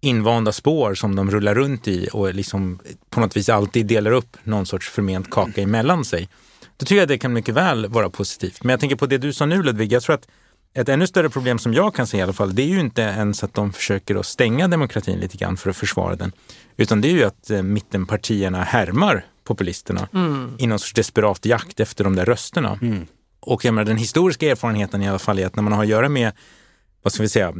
[0.00, 2.78] invanda spår som de rullar runt i och liksom
[3.10, 6.28] på något vis alltid delar upp någon sorts förment kaka emellan sig.
[6.76, 8.64] Då tycker jag det kan mycket väl vara positivt.
[8.64, 10.28] Men jag tänker på det du sa nu Ludvig, jag tror att
[10.74, 13.02] ett ännu större problem som jag kan se i alla fall, det är ju inte
[13.02, 16.32] ens att de försöker att stänga demokratin lite grann för att försvara den.
[16.76, 20.56] Utan det är ju att eh, mittenpartierna härmar populisterna mm.
[20.58, 22.78] i någon sorts desperat jakt efter de där rösterna.
[22.82, 23.06] Mm.
[23.40, 25.88] Och jag menar, den historiska erfarenheten i alla fall är att när man har att
[25.88, 26.32] göra med,
[27.02, 27.54] vad ska vi säga,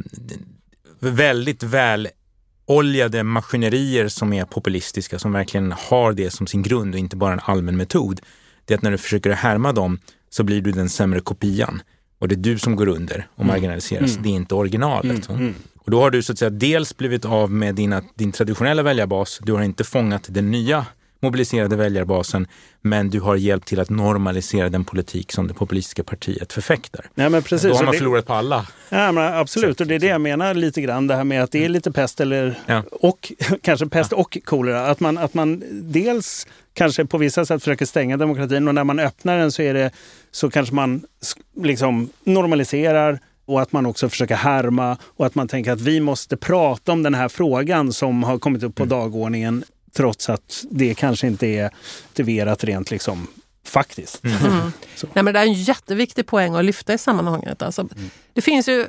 [0.99, 7.15] väldigt väloljade maskinerier som är populistiska, som verkligen har det som sin grund och inte
[7.15, 8.21] bara en allmän metod.
[8.65, 9.99] Det är att när du försöker härma dem
[10.29, 11.81] så blir du den sämre kopian.
[12.19, 13.47] Och det är du som går under och mm.
[13.47, 14.11] marginaliseras.
[14.11, 14.23] Mm.
[14.23, 15.29] Det är inte originalet.
[15.29, 15.41] Mm.
[15.41, 15.55] mm.
[15.77, 19.39] Och då har du så att säga dels blivit av med dina, din traditionella väljarbas.
[19.43, 20.85] Du har inte fångat den nya
[21.19, 22.47] mobiliserade väljarbasen,
[22.81, 27.05] men du har hjälpt till att normalisera den politik som det populistiska partiet förfäktar.
[27.15, 27.69] Nej, men precis.
[27.69, 28.67] Då har man det, förlorat på alla.
[28.89, 31.51] Ja, men absolut, och det är det jag menar lite grann, det här med att
[31.51, 32.83] det är lite pest eller, Ja.
[32.91, 34.87] och kanske pest och kolera.
[34.87, 38.99] Att man, att man dels kanske på vissa sätt försöker stänga demokratin och när man
[38.99, 39.91] öppnar den så, är det,
[40.31, 41.01] så kanske man
[41.61, 46.37] liksom normaliserar och att man också försöker härma och att man tänker att vi måste
[46.37, 51.27] prata om den här frågan som har kommit upp på dagordningen trots att det kanske
[51.27, 51.71] inte är
[52.09, 53.27] motiverat rent liksom
[53.65, 54.23] faktiskt.
[55.13, 57.61] Nej, men det är en jätteviktig poäng att lyfta i sammanhanget.
[57.61, 57.87] Alltså,
[58.33, 58.87] Det finns ju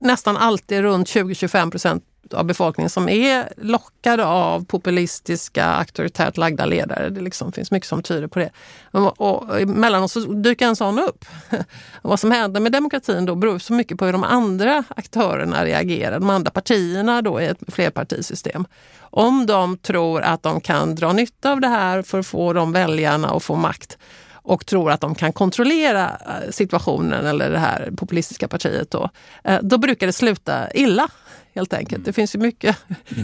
[0.00, 7.08] nästan alltid runt 20-25 procent av befolkningen som är lockade av populistiska, auktoritärt lagda ledare.
[7.08, 8.50] Det liksom finns mycket som tyder på det.
[8.90, 11.24] Och, och emellanåt så dyker en sån upp.
[11.50, 11.58] Och
[12.10, 16.20] vad som händer med demokratin då beror så mycket på hur de andra aktörerna reagerar.
[16.20, 18.66] De andra partierna då i ett flerpartisystem.
[19.00, 22.72] Om de tror att de kan dra nytta av det här för att få de
[22.72, 23.98] väljarna att få makt
[24.42, 29.08] och tror att de kan kontrollera eh, situationen eller det här populistiska partiet då,
[29.44, 31.08] eh, då brukar det sluta illa.
[31.54, 32.04] Helt enkelt.
[32.04, 32.76] Det finns ju mycket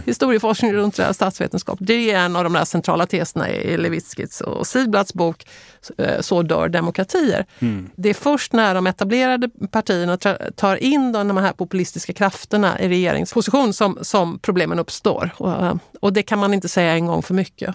[0.06, 1.78] historieforskning runt det här, statsvetenskap.
[1.80, 5.46] Det är en av de där centrala teserna i Levitskis och Siegblatts bok
[5.98, 7.46] eh, Så dör demokratier.
[7.96, 10.16] Det är först när de etablerade partierna
[10.56, 15.30] tar in de här populistiska krafterna i regeringsposition som, som problemen uppstår.
[15.36, 17.74] Och, eh, och det kan man inte säga en gång för mycket.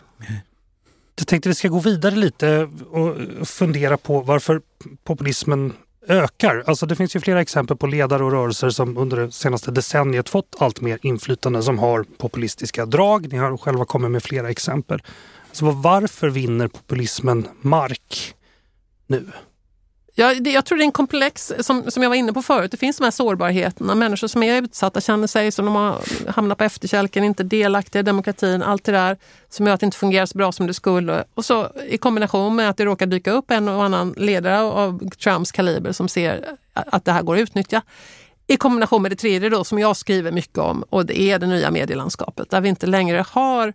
[1.15, 4.61] Jag tänkte vi ska gå vidare lite och fundera på varför
[5.03, 5.73] populismen
[6.07, 6.63] ökar.
[6.67, 10.29] Alltså det finns ju flera exempel på ledare och rörelser som under det senaste decenniet
[10.29, 13.31] fått allt mer inflytande som har populistiska drag.
[13.31, 15.01] Ni har själva kommit med flera exempel.
[15.49, 18.35] Alltså, Så varför vinner populismen mark
[19.07, 19.27] nu?
[20.15, 22.71] Ja, det, jag tror det är en komplex, som, som jag var inne på förut,
[22.71, 23.95] det finns de här sårbarheterna.
[23.95, 28.03] Människor som är utsatta känner sig som de har hamnat på efterkälken, inte delaktiga i
[28.03, 29.17] demokratin, allt det där
[29.49, 31.23] som gör att det inte fungerar så bra som det skulle.
[31.33, 35.09] Och så i kombination med att det råkar dyka upp en och annan ledare av
[35.09, 37.81] Trumps kaliber som ser att det här går att utnyttja.
[38.47, 41.47] I kombination med det tredje då, som jag skriver mycket om och det är det
[41.47, 43.73] nya medielandskapet där vi inte längre har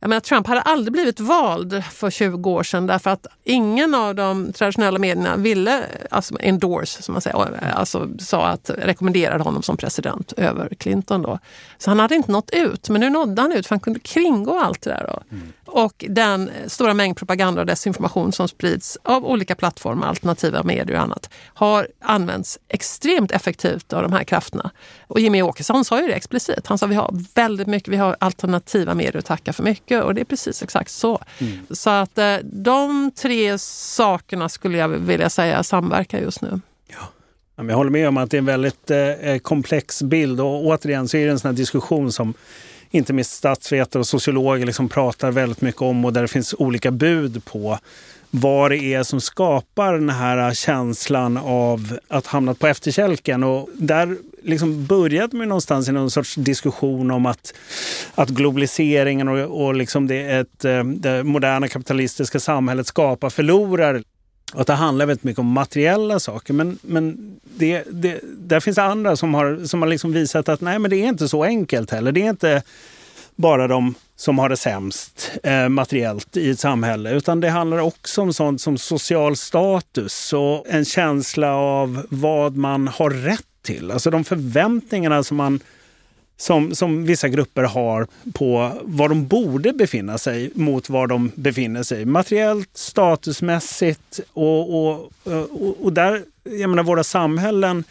[0.00, 4.14] jag menar, Trump hade aldrig blivit vald för 20 år sedan därför att ingen av
[4.14, 9.76] de traditionella medierna ville alltså endorse, som man säger, alltså sa att rekommenderade honom som
[9.76, 11.22] president över Clinton.
[11.22, 11.38] Då.
[11.78, 14.58] Så han hade inte nått ut, men nu nådde han ut för han kunde kringgå
[14.58, 15.06] allt det där.
[15.08, 15.36] Då.
[15.66, 21.02] Och den stora mängd propaganda och desinformation som sprids av olika plattformar, alternativa medier och
[21.02, 24.70] annat, har använts extremt effektivt av de här krafterna.
[25.06, 26.66] Och Jimmy Åkesson sa ju det explicit.
[26.66, 30.14] Han sa vi har väldigt mycket, vi har alternativa medier att tacka för mycket och
[30.14, 31.22] det är precis exakt så.
[31.70, 36.60] Så att eh, de tre sakerna skulle jag vilja säga samverkar just nu.
[37.56, 41.08] Ja, Jag håller med om att det är en väldigt eh, komplex bild och återigen
[41.08, 42.34] så är det en sån här diskussion som
[42.90, 46.90] inte minst statsvetare och sociologer liksom pratar väldigt mycket om och där det finns olika
[46.90, 47.78] bud på
[48.30, 53.42] vad det är som skapar den här känslan av att hamna på efterkälken.
[53.42, 57.54] Och där liksom började med någonstans i någon sorts diskussion om att,
[58.14, 64.02] att globaliseringen och, och liksom det, ett, eh, det moderna kapitalistiska samhället skapar förlorare.
[64.54, 66.54] Och att det handlar väldigt mycket om materiella saker.
[66.54, 70.78] Men, men det, det, där finns andra som har, som har liksom visat att nej,
[70.78, 72.12] men det är inte så enkelt heller.
[72.12, 72.62] Det är inte
[73.36, 77.10] bara de som har det sämst eh, materiellt i ett samhälle.
[77.10, 82.88] Utan det handlar också om sånt som social status och en känsla av vad man
[82.88, 83.90] har rätt till.
[83.90, 85.60] Alltså de förväntningarna som man
[86.36, 91.82] som, som vissa grupper har på var de borde befinna sig mot var de befinner
[91.82, 92.04] sig.
[92.04, 97.84] Materiellt, statusmässigt och, och, och, och där, jag menar våra samhällen,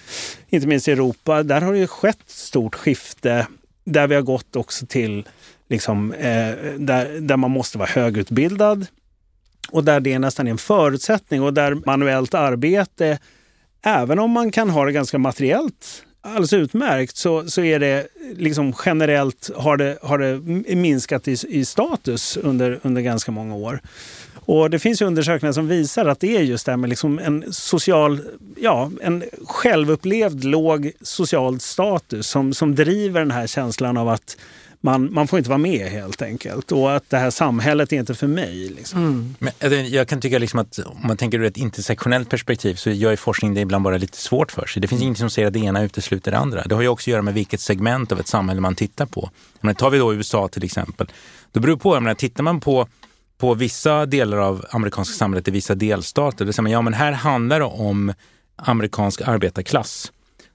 [0.50, 3.48] inte minst i Europa, där har det ju skett ett stort skifte
[3.84, 5.28] där vi har gått också till
[5.68, 8.86] liksom, eh, där, där man måste vara högutbildad
[9.72, 13.20] och där det nästan är en förutsättning och där manuellt arbete,
[13.82, 18.74] även om man kan ha det ganska materiellt alldeles utmärkt så, så är det liksom
[18.86, 23.82] generellt har det, har det minskat i, i status under, under ganska många år.
[24.36, 27.20] Och det finns ju undersökningar som visar att det är just det här med liksom
[27.20, 28.22] en social,
[28.58, 34.38] ja, en självupplevd låg social status som, som driver den här känslan av att
[34.82, 36.72] man, man får inte vara med helt enkelt.
[36.72, 38.70] Och att det här samhället är inte för mig.
[38.70, 39.00] Liksom.
[39.00, 39.36] Mm.
[39.40, 42.90] Men alltså, jag kan tycka liksom att om man tänker ur ett intersektionellt perspektiv så
[42.90, 44.82] gör ju forskning det ibland bara lite svårt för sig.
[44.82, 46.64] Det finns inget som säger att det ena utesluter det andra.
[46.64, 49.30] Det har ju också att göra med vilket segment av ett samhälle man tittar på.
[49.62, 51.08] Men tar vi då USA till exempel.
[51.52, 52.88] Då beror det på, jag menar, tittar man på
[53.38, 57.12] på vissa delar av amerikanska samhället i vissa delstater, då säger man ja men här
[57.12, 58.14] handlar det om
[58.56, 60.12] amerikansk arbetarklass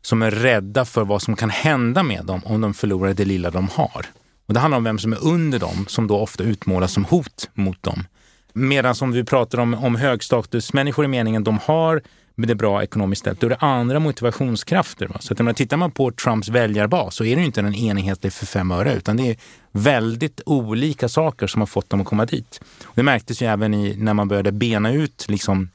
[0.07, 3.51] som är rädda för vad som kan hända med dem om de förlorar det lilla
[3.51, 4.07] de har.
[4.47, 7.51] Och det handlar om vem som är under dem, som då ofta utmålas som hot
[7.55, 8.05] mot dem.
[8.53, 12.03] Medan som vi pratar om, om högstatusmänniskor i meningen, de har
[12.35, 15.07] med det bra ekonomiskt ställt, då är det andra motivationskrafter.
[15.07, 15.17] Va?
[15.21, 18.47] Så att menar, tittar man på Trumps väljarbas så är det inte en enhetlig för
[18.47, 19.37] fem öre, utan det är
[19.73, 22.61] väldigt olika saker som har fått dem att komma dit.
[22.85, 25.71] Och det märktes ju även i, när man började bena ut liksom,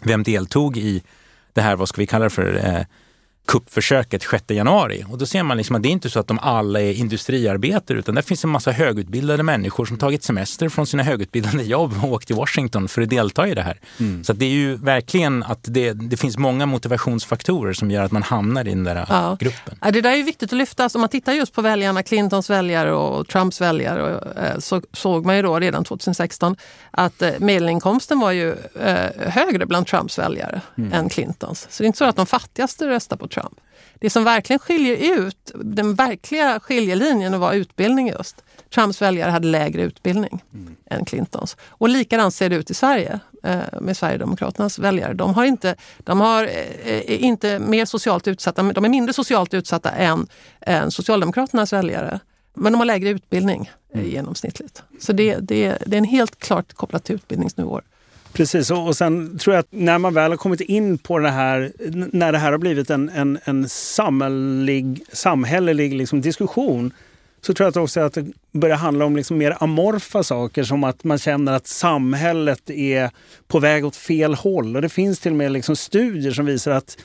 [0.00, 1.02] vem deltog i
[1.52, 2.82] det här, vad ska vi kalla det för, eh,
[3.46, 5.04] kuppförsöket 6 januari.
[5.10, 7.98] Och då ser man liksom att det är inte så att de alla är industriarbetare
[7.98, 12.12] utan det finns en massa högutbildade människor som tagit semester från sina högutbildade jobb och
[12.12, 13.80] åkt till Washington för att delta i det här.
[14.00, 14.24] Mm.
[14.24, 18.22] Så det är ju verkligen att det, det, finns många motivationsfaktorer som gör att man
[18.22, 19.36] hamnar i den där ja.
[19.40, 19.78] gruppen.
[19.80, 20.82] Ja, det där är viktigt att lyfta.
[20.82, 25.26] Alltså, om man tittar just på väljarna, Clintons väljare och Trumps väljare eh, så såg
[25.26, 26.56] man ju då redan 2016
[26.90, 28.56] att eh, medelinkomsten var ju
[29.18, 30.92] högre bland Trumps väljare mm.
[30.92, 31.66] än Clintons.
[31.70, 33.60] Så det är inte så att de fattigaste röstar på Trump.
[33.94, 38.44] Det som verkligen skiljer ut, den verkliga skiljelinjen var utbildning just.
[38.74, 40.76] Trumps väljare hade lägre utbildning mm.
[40.90, 41.56] än Clintons.
[41.68, 45.14] Och likadant ser det ut i Sverige eh, med Sverigedemokraternas väljare.
[45.14, 46.44] De har inte, de har,
[46.84, 50.26] eh, inte mer socialt utsatta, de är mindre socialt utsatta än,
[50.60, 52.20] än Socialdemokraternas väljare.
[52.54, 54.10] Men de har lägre utbildning eh, mm.
[54.10, 54.82] genomsnittligt.
[55.00, 57.82] Så det, det, det är en helt klart kopplat till utbildningsnivåer.
[58.32, 61.30] Precis, och, och sen tror jag att när man väl har kommit in på det
[61.30, 61.72] här,
[62.12, 66.92] när det här har blivit en, en, en samhällelig, samhällelig liksom diskussion,
[67.40, 71.04] så tror jag också att det börjar handla om liksom mer amorfa saker som att
[71.04, 73.10] man känner att samhället är
[73.48, 74.76] på väg åt fel håll.
[74.76, 76.98] Och det finns till och med liksom studier som visar att,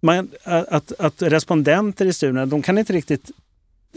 [0.00, 3.30] man, att, att respondenter i studierna, de kan inte riktigt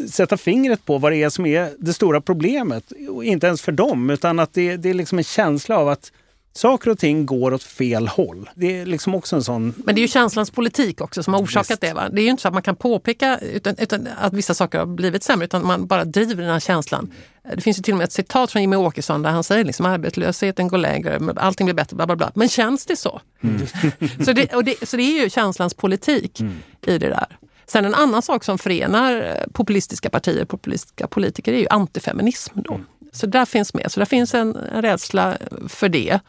[0.09, 2.83] sätta fingret på vad det är som är det stora problemet.
[3.23, 6.11] Inte ens för dem, utan att det, det är liksom en känsla av att
[6.57, 8.49] Saker och ting går åt fel håll.
[8.55, 9.73] Det är liksom också en sån...
[9.77, 11.81] Men det är ju känslans politik också som har orsakat Just.
[11.81, 11.93] det.
[11.93, 12.09] Va?
[12.09, 14.85] Det är ju inte så att man kan påpeka utan, utan att vissa saker har
[14.85, 17.11] blivit sämre utan man bara driver den här känslan.
[17.55, 19.85] Det finns ju till och med ett citat från Jimmy Åkesson där han säger liksom
[19.85, 22.31] arbetslösheten går lägre, allting blir bättre, bla bla bla.
[22.35, 23.21] Men känns det så?
[23.41, 23.67] Mm.
[24.25, 26.53] så, det, och det, så det är ju känslans politik mm.
[26.85, 27.37] i det där.
[27.65, 32.59] Sen en annan sak som förenar populistiska partier, populistiska politiker är ju antifeminism.
[32.59, 32.73] Då.
[32.73, 32.85] Mm.
[33.17, 33.91] Så där finns med.
[33.91, 35.37] Så där finns en, en rädsla
[35.67, 36.19] för det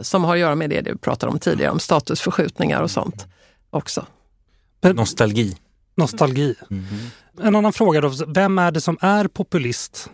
[0.00, 3.26] som har att göra med det du pratade om tidigare, om statusförskjutningar och sånt
[3.70, 4.06] också.
[4.82, 5.56] Nostalgi.
[5.94, 6.54] Nostalgi.
[6.70, 6.84] Mm.
[7.42, 10.10] En annan fråga då, vem är det som är populist?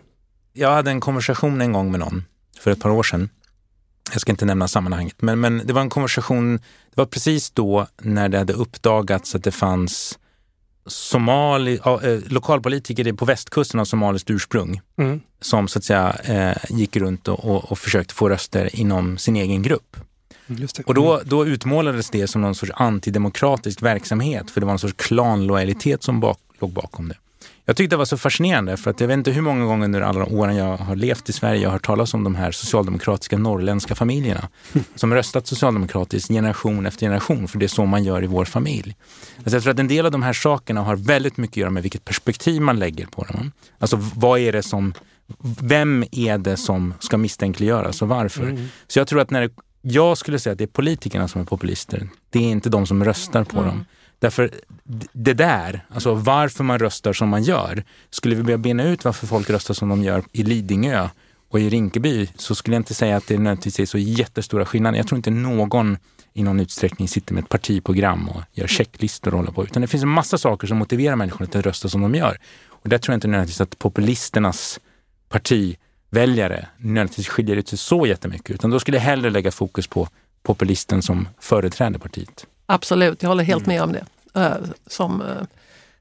[0.53, 2.23] Jag hade en konversation en gång med någon
[2.59, 3.29] för ett par år sedan.
[4.11, 7.87] Jag ska inte nämna sammanhanget, men, men det var en konversation, det var precis då
[8.01, 10.19] när det hade uppdagats att det fanns
[10.85, 15.21] somali, äh, lokalpolitiker på västkusten av somaliskt ursprung mm.
[15.41, 19.35] som så att säga äh, gick runt och, och, och, försökte få röster inom sin
[19.35, 19.97] egen grupp.
[20.85, 21.27] Och då, mm.
[21.29, 26.19] då utmålades det som någon sorts antidemokratisk verksamhet för det var en sorts klanlojalitet som
[26.19, 27.15] bak, låg bakom det.
[27.65, 30.01] Jag tyckte det var så fascinerande för att jag vet inte hur många gånger under
[30.01, 33.37] alla åren jag har levt i Sverige jag har hört talas om de här socialdemokratiska
[33.37, 34.49] norrländska familjerna
[34.95, 38.95] som röstat socialdemokratiskt generation efter generation för det är så man gör i vår familj.
[39.37, 41.69] Alltså jag tror att en del av de här sakerna har väldigt mycket att göra
[41.69, 43.51] med vilket perspektiv man lägger på dem.
[43.79, 44.93] Alltså vad är det som,
[45.59, 48.43] vem är det som ska misstänkliggöras och varför?
[48.43, 48.67] Mm.
[48.87, 49.49] Så jag tror att när det,
[49.81, 52.09] jag skulle säga att det är politikerna som är populister.
[52.29, 53.69] Det är inte de som röstar på mm.
[53.69, 53.85] dem.
[54.23, 54.51] Därför
[55.13, 59.27] det där, alltså varför man röstar som man gör, skulle vi börja bena ut varför
[59.27, 61.09] folk röstar som de gör i Lidingö
[61.49, 64.97] och i Rinkeby så skulle jag inte säga att det nödvändigtvis är så jättestora skillnader.
[64.97, 65.97] Jag tror inte någon
[66.33, 69.63] i någon utsträckning sitter med ett partiprogram och gör checklistor och håller på.
[69.63, 72.37] Utan det finns en massa saker som motiverar människor att rösta som de gör.
[72.67, 74.79] Och där tror jag inte nödvändigtvis att populisternas
[75.29, 78.51] partiväljare nödvändigtvis skiljer ut sig så jättemycket.
[78.51, 80.07] Utan då skulle jag hellre lägga fokus på
[80.43, 82.47] populisten som företräder partiet.
[82.73, 83.75] Absolut, jag håller helt mm.
[83.75, 84.05] med om det.
[84.87, 85.23] Som,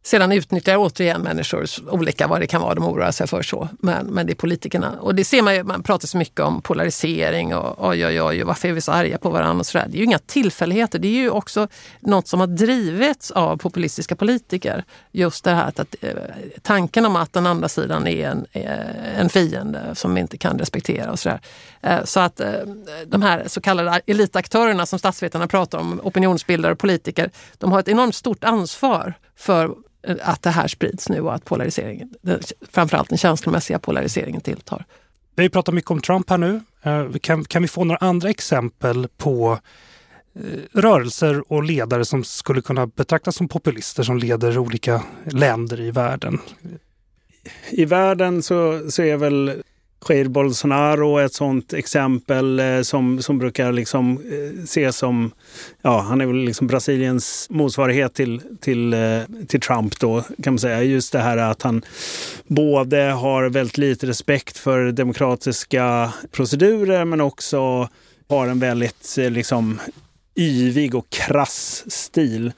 [0.02, 3.42] sedan utnyttjar återigen människor olika vad det kan vara de oroar sig för.
[3.42, 3.68] så.
[3.80, 4.92] Men, men det är politikerna.
[5.00, 8.42] Och det ser man ju, man pratar så mycket om polarisering och oj oj oj,
[8.42, 9.86] varför är vi så arga på varandra och sådär.
[9.88, 10.98] Det är ju inga tillfälligheter.
[10.98, 11.68] Det är ju också
[12.00, 14.84] något som har drivits av populistiska politiker.
[15.12, 16.10] Just det här att, att eh,
[16.62, 20.58] tanken om att den andra sidan är en, eh, en fiende som vi inte kan
[20.58, 21.40] respektera och sådär.
[21.82, 22.40] Eh, så att
[23.06, 27.88] de här så kallade elitaktörerna som statsvetarna pratar om, opinionsbildare och politiker, de har ett
[27.88, 29.74] enormt stort ansvar för
[30.22, 32.14] att det här sprids nu och att polariseringen,
[32.70, 34.84] framförallt den känslomässiga polariseringen tilltar.
[35.36, 36.60] Vi har pratat mycket om Trump här nu.
[36.82, 39.58] Eh, kan, kan vi få några andra exempel på
[40.34, 45.90] eh, rörelser och ledare som skulle kunna betraktas som populister som leder olika länder i
[45.90, 46.38] världen?
[47.70, 49.62] I världen så, så är väl
[50.08, 55.32] Jair Bolsonaro är ett sådant exempel eh, som, som brukar liksom eh, ses som,
[55.82, 60.58] ja han är väl liksom Brasiliens motsvarighet till, till, eh, till Trump då kan man
[60.58, 60.82] säga.
[60.82, 61.82] Just det här att han
[62.46, 67.88] både har väldigt lite respekt för demokratiska procedurer men också
[68.28, 69.80] har en väldigt liksom
[70.36, 72.52] yvig och krass stil.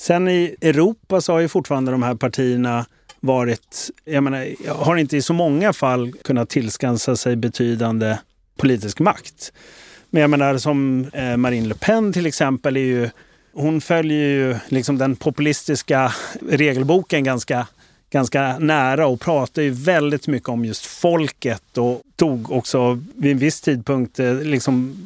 [0.00, 2.86] Sen i Europa så har ju fortfarande de här partierna
[3.24, 8.18] varit, jag menar, har inte i så många fall kunnat tillskansa sig betydande
[8.56, 9.52] politisk makt.
[10.10, 13.10] Men jag menar som eh, Marine Le Pen till exempel är ju,
[13.52, 16.12] hon följer ju liksom den populistiska
[16.50, 17.66] regelboken ganska
[18.10, 23.38] ganska nära och pratar ju väldigt mycket om just folket och tog också vid en
[23.38, 24.96] viss tidpunkt eh, liksom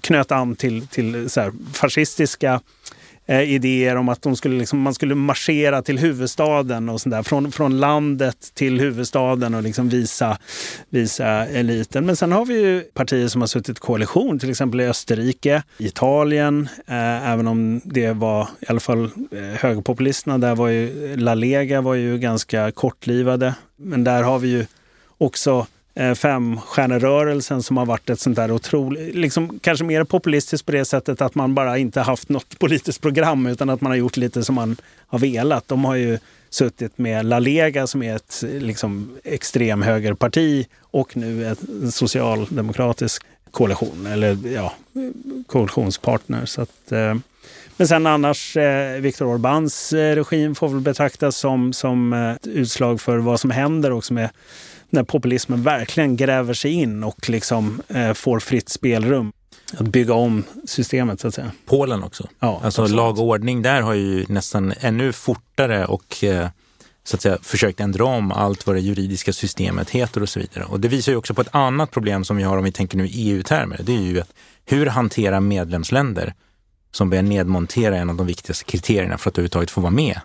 [0.00, 2.60] knöt an till, till så fascistiska
[3.30, 7.22] eh, idéer om att de skulle liksom, man skulle marschera till huvudstaden och sådär.
[7.22, 10.38] Från, från landet till huvudstaden och liksom visa,
[10.88, 12.06] visa eliten.
[12.06, 15.62] Men sen har vi ju partier som har suttit i koalition, till exempel i Österrike,
[15.78, 20.38] Italien, eh, även om det var i alla fall eh, högerpopulisterna.
[20.38, 23.54] Där var ju La Lega var ju ganska kortlivade.
[23.76, 24.66] Men där har vi ju
[25.18, 25.66] också
[26.00, 30.84] Eh, femstjärnerörelsen som har varit ett sånt där otroligt, liksom kanske mer populistiskt på det
[30.84, 34.44] sättet att man bara inte haft något politiskt program utan att man har gjort lite
[34.44, 34.76] som man
[35.06, 35.68] har velat.
[35.68, 36.18] De har ju
[36.50, 44.38] suttit med La Lega som är ett liksom, extremhögerparti och nu en socialdemokratisk koalition eller
[44.54, 44.72] ja,
[45.46, 46.46] koalitionspartner.
[46.46, 47.14] Så att, eh,
[47.76, 53.00] men sen annars, eh, Viktor Orbáns eh, regim får väl betraktas som, som ett utslag
[53.00, 54.30] för vad som händer också med
[54.90, 59.32] när populismen verkligen gräver sig in och liksom eh, får fritt spelrum
[59.72, 61.50] att bygga om systemet så att säga.
[61.66, 62.28] Polen också.
[62.40, 62.96] Ja, alltså absolut.
[62.96, 66.48] lag och ordning där har ju nästan ännu fortare och eh,
[67.04, 70.64] så att säga försökt ändra om allt vad det juridiska systemet heter och så vidare.
[70.64, 72.98] Och det visar ju också på ett annat problem som vi har om vi tänker
[72.98, 73.80] nu EU-termer.
[73.82, 74.32] Det är ju att
[74.64, 76.34] hur hantera medlemsländer
[76.92, 80.20] som börjar nedmontera en av de viktigaste kriterierna för att överhuvudtaget få vara med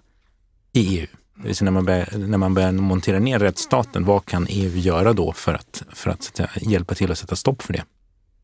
[0.74, 1.08] i EU.
[1.36, 4.78] Det vill säga när man, börjar, när man börjar montera ner rättsstaten, vad kan EU
[4.78, 7.84] göra då för att, för att, hjälpa till att sätta stopp för det?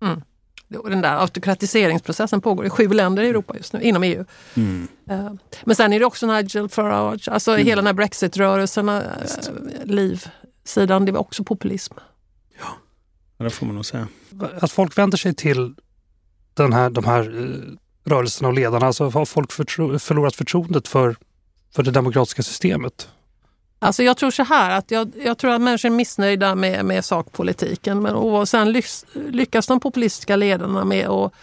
[0.01, 0.21] Mm.
[0.67, 4.25] Den där autokratiseringsprocessen pågår i sju länder i Europa just nu, inom EU.
[4.53, 4.87] Mm.
[5.09, 5.31] Eh,
[5.63, 7.65] men sen är det också Nigel Farage, alltså mm.
[7.65, 9.01] hela den här Brexit-rörelsen, äh,
[9.83, 11.93] livsidan, det är också populism.
[12.59, 14.07] Ja, det får man nog säga.
[14.59, 15.75] Att folk vänder sig till
[16.53, 21.15] den här, de här eh, rörelserna och ledarna, alltså har folk förtro förlorat förtroendet för
[21.75, 23.07] för det demokratiska systemet?
[23.83, 27.05] Alltså jag tror så här att jag, jag tror att människor är missnöjda med, med
[27.05, 28.01] sakpolitiken.
[28.01, 31.33] Men, och sen lyckas, lyckas de populistiska ledarna med att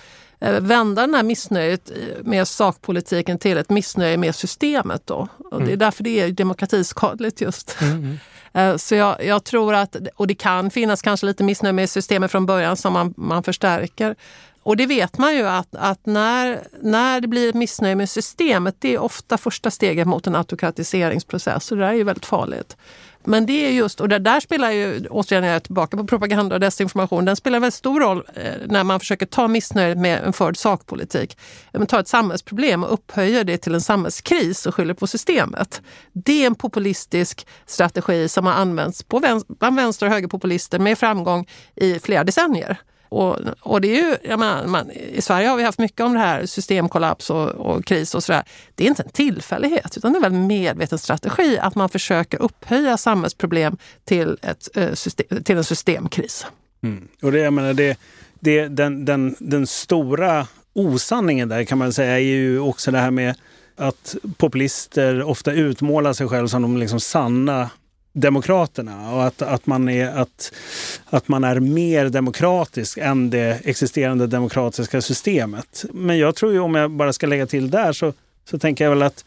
[0.40, 1.90] eh, vända den här missnöjet
[2.22, 5.02] med sakpolitiken till ett missnöje med systemet.
[5.06, 5.28] Då.
[5.38, 5.58] Och.
[5.58, 5.78] Det är mm.
[5.78, 7.76] därför det är demokratiskadligt just.
[7.80, 7.92] Mm.
[7.98, 8.18] mm.
[8.52, 12.30] Eh, så jag, jag, tror att, och det kan finnas kanske lite missnöje med systemet
[12.30, 14.16] från början som man, man förstärker.
[14.68, 18.76] Och det vet man ju att, att när, när det blir ett missnöje med systemet,
[18.78, 21.70] det är ofta första steget mot en autokratiseringsprocess.
[21.70, 22.76] Och det där är ju väldigt farligt.
[23.24, 26.54] Men det är just, och det där spelar ju, återigen är jag tillbaka på propaganda
[26.54, 30.32] och desinformation, den spelar väldigt stor roll eh, när man försöker ta missnöjet med en
[30.32, 31.38] förd sakpolitik.
[31.72, 35.82] Man tar ett samhällsproblem och upphöjer det till en samhällskris och skyller på systemet.
[36.12, 41.48] Det är en populistisk strategi som har använts på bland vänster och högerpopulister med framgång
[41.76, 42.78] i flera decennier.
[43.08, 46.12] Och, och det är ju, jag menar, man, I Sverige har vi haft mycket om
[46.12, 48.42] det här systemkollaps och, och kris och sådär.
[48.74, 52.96] Det är inte en tillfällighet utan det är en medveten strategi att man försöker upphöja
[52.96, 56.46] samhällsproblem till, ett, eh, system, till en systemkris.
[56.82, 57.08] Mm.
[57.22, 57.98] Och det, jag menar, det,
[58.40, 63.10] det, den, den, den stora osanningen där kan man säga är ju också det här
[63.10, 63.34] med
[63.76, 67.70] att populister ofta utmålar sig själva som de liksom sanna
[68.20, 70.52] demokraterna och att, att, man är, att,
[71.06, 75.84] att man är mer demokratisk än det existerande demokratiska systemet.
[75.92, 78.12] Men jag tror ju, om jag bara ska lägga till där, så,
[78.50, 79.24] så tänker jag väl att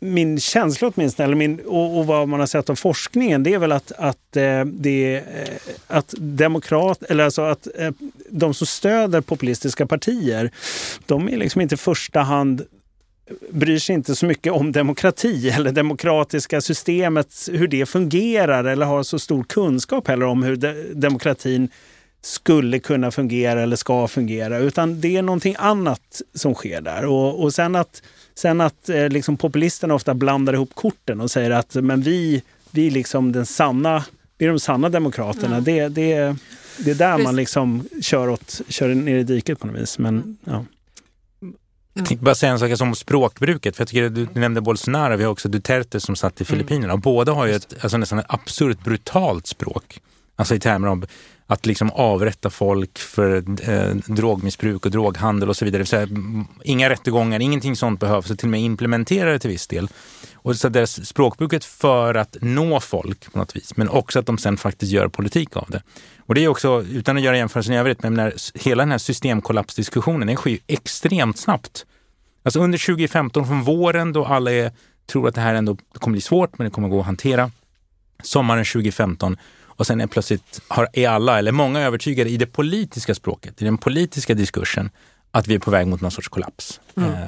[0.00, 3.58] min känsla åtminstone, eller min, och, och vad man har sett av forskningen, det är
[3.58, 5.56] väl att, att, eh, det, eh,
[5.86, 7.90] att demokrat, eller alltså att eh,
[8.30, 10.50] de som stöder populistiska partier,
[11.06, 12.62] de är liksom inte i första hand
[13.50, 19.02] bryr sig inte så mycket om demokrati eller demokratiska systemet, hur det fungerar eller har
[19.02, 21.68] så stor kunskap heller om hur de demokratin
[22.22, 24.58] skulle kunna fungera eller ska fungera.
[24.58, 27.06] Utan det är någonting annat som sker där.
[27.06, 28.02] Och, och sen att,
[28.34, 32.90] sen att eh, liksom populisterna ofta blandar ihop korten och säger att men vi, vi,
[32.90, 34.04] liksom den sanna,
[34.38, 35.56] vi är de sanna demokraterna.
[35.56, 35.64] Mm.
[35.64, 36.36] Det, det,
[36.78, 37.24] det är där Precis.
[37.24, 39.98] man liksom kör, åt, kör ner i diket på något vis.
[39.98, 40.64] Men, ja.
[42.00, 43.76] Jag tänkte bara säga en sak om språkbruket.
[43.76, 46.46] För jag tycker du nämnde Bolsonaro, vi har också Duterte som satt i mm.
[46.46, 46.92] Filippinerna.
[46.92, 47.00] Mm.
[47.00, 50.00] Båda har ju ett alltså nästan ett absurt brutalt språk.
[50.40, 51.06] Alltså i termer av
[51.46, 53.36] att liksom avrätta folk för
[53.70, 55.86] eh, drogmissbruk och droghandel och så vidare.
[55.86, 56.08] Så här,
[56.64, 59.88] inga rättegångar, ingenting sånt behövs, så till och med implementera det till viss del.
[60.34, 64.38] Och så deras språkbruket för att nå folk på något vis, men också att de
[64.38, 65.82] sen faktiskt gör politik av det.
[66.18, 68.98] Och det är också, utan att göra jämförelsen i övrigt, men när, hela den här
[68.98, 71.86] systemkollapsdiskussionen, den sker ju extremt snabbt.
[72.42, 74.72] Alltså under 2015, från våren då alla är,
[75.06, 77.50] tror att det här ändå kommer bli svårt, men det kommer gå att hantera.
[78.22, 79.36] Sommaren 2015
[79.80, 83.64] och sen är plötsligt har, är alla, eller många övertygade i det politiska språket, i
[83.64, 84.90] den politiska diskursen,
[85.30, 86.80] att vi är på väg mot någon sorts kollaps.
[86.96, 87.10] Mm.
[87.10, 87.18] Eh,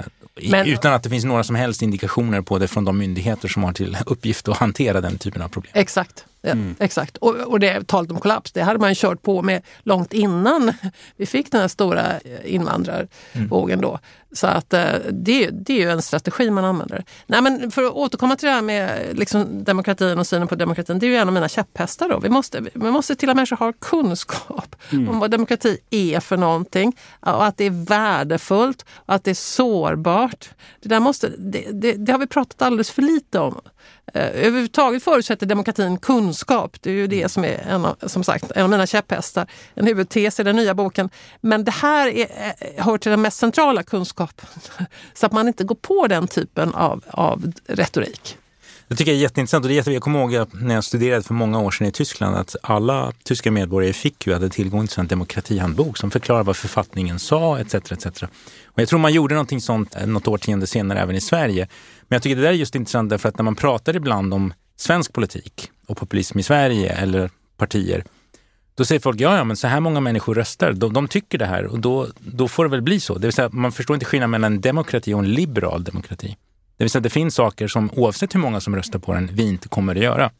[0.50, 3.62] Men, utan att det finns några som helst indikationer på det från de myndigheter som
[3.62, 5.72] har till uppgift att hantera den typen av problem.
[5.74, 6.24] Exakt.
[6.42, 6.74] Ja, mm.
[6.80, 7.16] Exakt.
[7.16, 10.72] Och, och det talet om kollaps, det hade man kört på med långt innan
[11.16, 13.98] vi fick den här stora invandrarvågen då.
[14.34, 17.04] Så att eh, det, det är ju en strategi man använder.
[17.26, 20.98] Nej, men för att återkomma till det här med liksom, demokratin och synen på demokratin.
[20.98, 22.08] Det är ju en av mina käpphästar.
[22.08, 22.18] Då.
[22.18, 25.08] Vi, måste, vi måste till att människor har kunskap mm.
[25.08, 26.96] om vad demokrati är för någonting.
[27.20, 30.50] Och att det är värdefullt och att det är sårbart.
[30.80, 33.60] Det, där måste, det, det, det har vi pratat alldeles för lite om.
[34.14, 36.76] Eh, överhuvudtaget förutsätter demokratin kunskap.
[36.80, 39.46] Det är ju det som är en av, som sagt, en av mina käpphästar.
[39.74, 41.10] En huvudtes i den nya boken.
[41.40, 44.48] Men det här är, eh, hör till den mest centrala kunskapen.
[45.14, 48.38] Så att man inte går på den typen av, av retorik.
[48.92, 49.90] Det tycker jag är jätteintressant och det är.
[49.90, 53.50] Jag kommer ihåg när jag studerade för många år sedan i Tyskland att alla tyska
[53.50, 57.74] medborgare fick ju hade tillgång till en demokratihandbok som förklarar vad författningen sa etc.
[57.74, 58.22] etc.
[58.64, 61.68] Och jag tror man gjorde någonting sånt eh, något årtionde senare även i Sverige.
[62.08, 64.54] Men jag tycker det där är just intressant därför att när man pratar ibland om
[64.76, 68.04] svensk politik och populism i Sverige eller partier,
[68.74, 70.72] då säger folk ja, ja, men så här många människor röstar.
[70.72, 73.14] De, de tycker det här och då, då får det väl bli så.
[73.14, 76.36] Det vill säga, man förstår inte skillnaden mellan en demokrati och en liberal demokrati.
[76.82, 79.42] Det vill säga, det finns saker som oavsett hur många som röstar på den, vi
[79.42, 80.30] inte kommer att göra.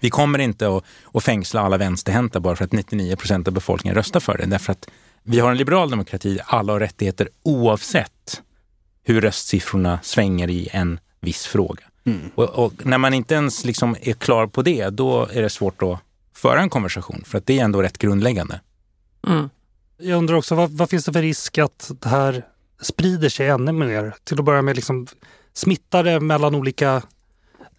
[0.00, 3.94] Vi kommer inte att, att fängsla alla vänsterhänta bara för att 99 procent av befolkningen
[3.94, 4.46] röstar för det.
[4.46, 4.88] Därför att
[5.22, 8.42] vi har en liberal demokrati, alla har rättigheter oavsett
[9.02, 11.82] hur röstsiffrorna svänger i en viss fråga.
[12.04, 12.30] Mm.
[12.34, 15.82] Och, och, när man inte ens liksom är klar på det, då är det svårt
[15.82, 15.98] att
[16.34, 18.60] föra en konversation, för att det är ändå rätt grundläggande.
[19.28, 19.50] Mm.
[19.98, 22.46] Jag undrar också, vad, vad, finns det för risk att det här
[22.80, 24.14] sprider sig ännu mer?
[24.24, 25.06] Till att börja med liksom
[25.60, 27.02] smittar det mellan olika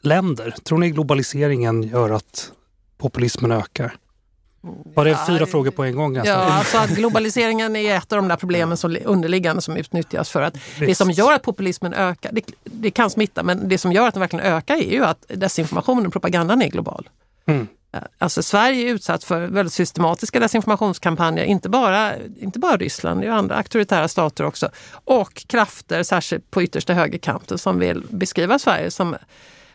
[0.01, 0.55] länder?
[0.63, 2.51] Tror ni globaliseringen gör att
[2.97, 3.95] populismen ökar?
[4.95, 6.17] Var det fyra ja, frågor på en gång?
[6.17, 6.33] Alltså?
[6.33, 10.41] Ja, alltså att globaliseringen är ett av de där problemen som underliggande som utnyttjas för
[10.41, 10.79] att Visst.
[10.79, 14.13] det som gör att populismen ökar, det, det, kan smitta, men det som gör att
[14.13, 17.09] den verkligen ökar är ju att desinformationen och propagandan är global.
[17.45, 17.67] Mm.
[18.17, 23.31] Alltså Sverige är utsatt för väldigt systematiska desinformationskampanjer, inte bara, inte bara Ryssland, det är
[23.31, 24.69] andra auktoritära stater också.
[24.91, 29.15] Och krafter, särskilt på yttersta högerkanten, som vill beskriva Sverige som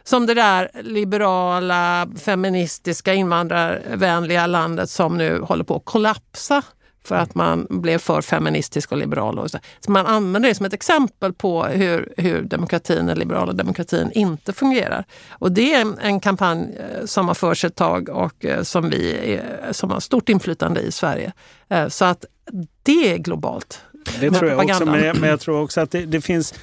[0.04, 6.62] som det där liberala, feministiska, invandrarvänliga landet som nu håller på att kollapsa
[7.06, 9.38] för att man blev för feministisk och liberal.
[9.38, 9.58] Och så.
[9.80, 14.52] så man använder det som ett exempel på hur, hur demokratin, den liberala demokratin, inte
[14.52, 15.04] fungerar.
[15.30, 18.90] Och det är en, en kampanj eh, som har förts ett tag och eh, som
[18.90, 19.40] vi
[19.70, 21.32] som har stort inflytande i Sverige.
[21.68, 22.24] Eh, så att
[22.82, 23.80] det är globalt.
[24.20, 26.54] Det tror jag också, men jag, men jag tror också att det, det finns...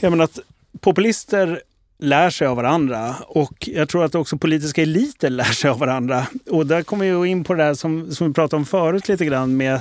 [0.00, 0.38] Jag menar att
[0.80, 1.62] populister
[1.98, 3.14] lär sig av varandra.
[3.26, 6.26] Och jag tror att också politiska eliter lär sig av varandra.
[6.50, 9.24] Och där kommer vi in på det där som, som vi pratade om förut lite
[9.24, 9.80] grann med,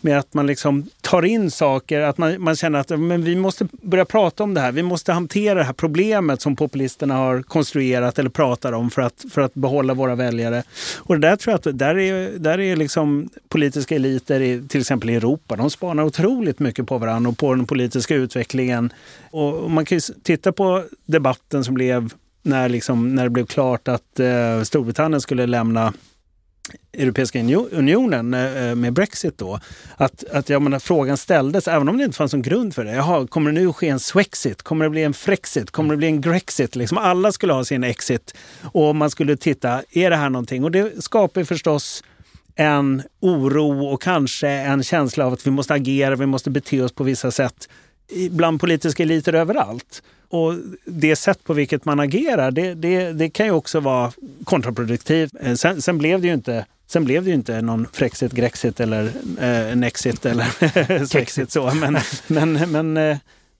[0.00, 3.68] med att man liksom tar in saker, att man, man känner att men vi måste
[3.72, 4.72] börja prata om det här.
[4.72, 9.24] Vi måste hantera det här problemet som populisterna har konstruerat eller pratar om för att,
[9.30, 10.62] för att behålla våra väljare.
[10.96, 14.80] Och det där tror jag att där är, där är liksom politiska eliter, i, till
[14.80, 18.92] exempel i Europa, de spanar otroligt mycket på varandra och på den politiska utvecklingen.
[19.30, 23.88] Och man kan ju titta på debatten som blev när, liksom, när det blev klart
[23.88, 25.92] att eh, Storbritannien skulle lämna
[26.92, 27.40] Europeiska
[27.70, 29.60] unionen eh, med Brexit då.
[29.96, 32.92] Att, att jag menar, frågan ställdes, även om det inte fanns någon grund för det.
[32.92, 34.62] Jaha, kommer det nu ske en Swexit?
[34.62, 35.70] Kommer det bli en Frexit?
[35.70, 36.76] Kommer det bli en Grexit?
[36.76, 40.64] Liksom alla skulle ha sin exit och man skulle titta, är det här någonting?
[40.64, 42.04] Och det skapar förstås
[42.54, 46.92] en oro och kanske en känsla av att vi måste agera, vi måste bete oss
[46.92, 47.68] på vissa sätt
[48.30, 50.02] bland politiska eliter överallt.
[50.30, 50.54] Och
[50.84, 54.12] det sätt på vilket man agerar, det, det, det kan ju också vara
[54.44, 55.32] kontraproduktivt.
[55.40, 58.80] Eh, sen, sen, blev det ju inte Sen blev det ju inte någon Frexit, Grexit
[58.80, 61.74] eller eh, Nexit eller Swexit så.
[61.74, 63.16] Men, men, men, eh,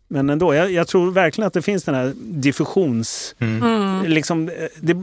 [0.09, 3.35] men ändå, jag, jag, tror verkligen att det finns den här diffusions...
[3.39, 3.63] Mm.
[3.63, 4.07] mm.
[4.07, 4.97] Liksom, eh, det,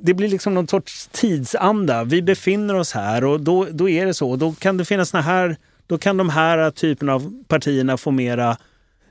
[0.00, 2.04] det blir liksom någon sorts tidsanda.
[2.04, 4.36] Vi befinner oss här och då, då är det så.
[4.36, 8.56] Då kan det finnas såna här då kan de här typen av partierna få mera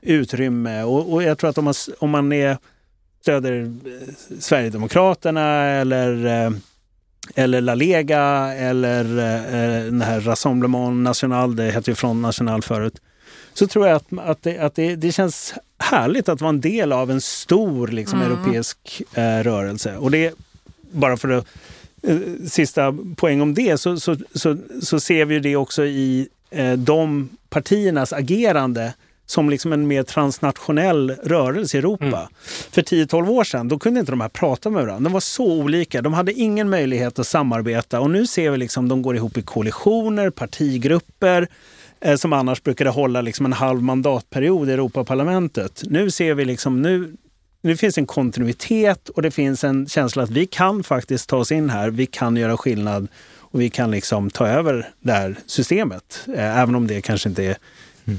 [0.02, 0.82] utrymme.
[0.82, 2.58] Och, och jag tror att om man, om man är,
[3.20, 6.50] stöder eh, Sverigedemokraterna eller eh,
[7.34, 13.00] eller La Lega eller eh, den här Rassemblement National, det hette ju Front National förut.
[13.54, 16.92] Så tror jag att, att, det, att det, det känns härligt att vara en del
[16.92, 18.32] av en stor liksom, mm.
[18.32, 19.96] europeisk eh, rörelse.
[19.96, 20.34] Och det,
[20.90, 21.46] bara för att
[22.02, 26.72] eh, sista poäng om det, så, så, så, så ser vi det också i eh,
[26.72, 28.94] de partiernas agerande
[29.30, 32.04] som liksom en mer transnationell rörelse i Europa.
[32.04, 32.28] Mm.
[32.70, 35.08] För 10-12 år sedan då kunde inte de här prata med varandra.
[35.08, 36.02] De var så olika.
[36.02, 39.42] De hade ingen möjlighet att samarbeta och nu ser vi liksom de går ihop i
[39.42, 41.48] koalitioner, partigrupper
[42.00, 45.82] eh, som annars brukade hålla liksom en halv mandatperiod i Europaparlamentet.
[45.86, 47.16] Nu ser vi liksom, nu,
[47.62, 51.52] nu finns en kontinuitet och det finns en känsla att vi kan faktiskt ta oss
[51.52, 51.90] in här.
[51.90, 53.08] Vi kan göra skillnad
[53.50, 56.20] och vi kan liksom ta över det här systemet.
[56.34, 57.56] Eh, även om det kanske inte är.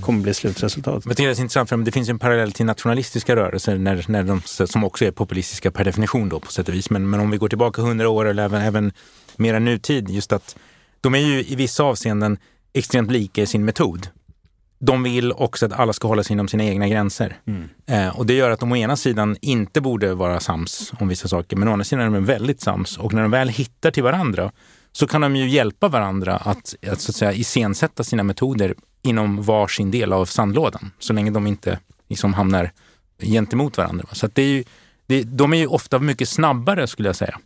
[0.01, 1.03] Kommer bli slutresultatet.
[1.03, 4.41] Tycker det är intressant för det finns en parallell till nationalistiska rörelser när, när de,
[4.67, 6.89] som också är populistiska per definition då på sätt och vis.
[6.89, 8.91] Men, men om vi går tillbaka hundra år eller även, även
[9.35, 10.55] mera nutid, just att
[11.01, 12.37] de är ju i vissa avseenden
[12.73, 14.07] extremt lika i sin metod.
[14.79, 17.37] De vill också att alla ska hålla sig inom sina egna gränser.
[17.45, 17.69] Mm.
[17.85, 21.27] Eh, och det gör att de å ena sidan inte borde vara sams om vissa
[21.27, 22.97] saker, men å andra sidan är de väldigt sams.
[22.97, 24.51] Och när de väl hittar till varandra
[24.91, 29.41] så kan de ju hjälpa varandra att, att, så att säga, iscensätta sina metoder inom
[29.41, 31.79] varsin del av sandlådan, så länge de inte
[32.09, 32.71] liksom hamnar
[33.21, 34.05] gentemot varandra.
[34.11, 34.63] Så det är ju,
[35.07, 37.39] det, de är ju ofta mycket snabbare, skulle jag säga,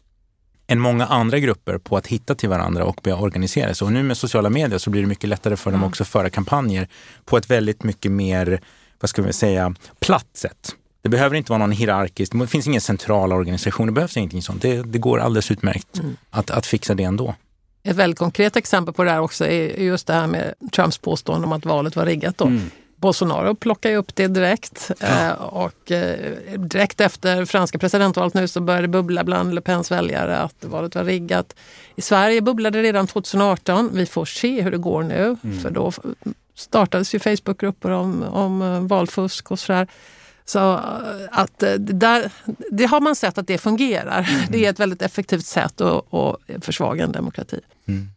[0.67, 3.85] än många andra grupper på att hitta till varandra och börja organisera sig.
[3.85, 5.89] Och nu med sociala medier så blir det mycket lättare för dem mm.
[5.89, 6.87] också att föra kampanjer
[7.25, 8.61] på ett väldigt mycket mer,
[8.99, 10.75] vad ska vi säga, platt sätt.
[11.01, 14.61] Det behöver inte vara någon hierarkisk, det finns ingen central organisation, det behövs ingenting sånt.
[14.61, 16.17] Det, det går alldeles utmärkt mm.
[16.29, 17.35] att, att fixa det ändå.
[17.83, 21.47] Ett väldigt konkret exempel på det här också är just det här med Trumps påstående
[21.47, 22.37] om att valet var riggat.
[22.37, 22.45] Då.
[22.45, 22.69] Mm.
[22.95, 25.07] Bolsonaro plockar ju upp det direkt ja.
[25.07, 29.91] Eh, och eh, direkt efter franska presidentvalet nu så började det bubbla bland Le Pens
[29.91, 31.55] väljare att valet var riggat.
[31.95, 33.89] I Sverige bubblade det redan 2018.
[33.93, 35.59] Vi får se hur det går nu mm.
[35.59, 35.91] för då
[36.55, 39.87] startades ju Facebookgrupper om, om eh, valfusk och sådär.
[40.45, 40.59] Så
[41.31, 42.31] att där,
[42.71, 44.29] det har man sett att det fungerar.
[44.29, 44.45] Mm.
[44.49, 47.59] Det är ett väldigt effektivt sätt att, att försvaga en demokrati.
[47.87, 48.09] Mm.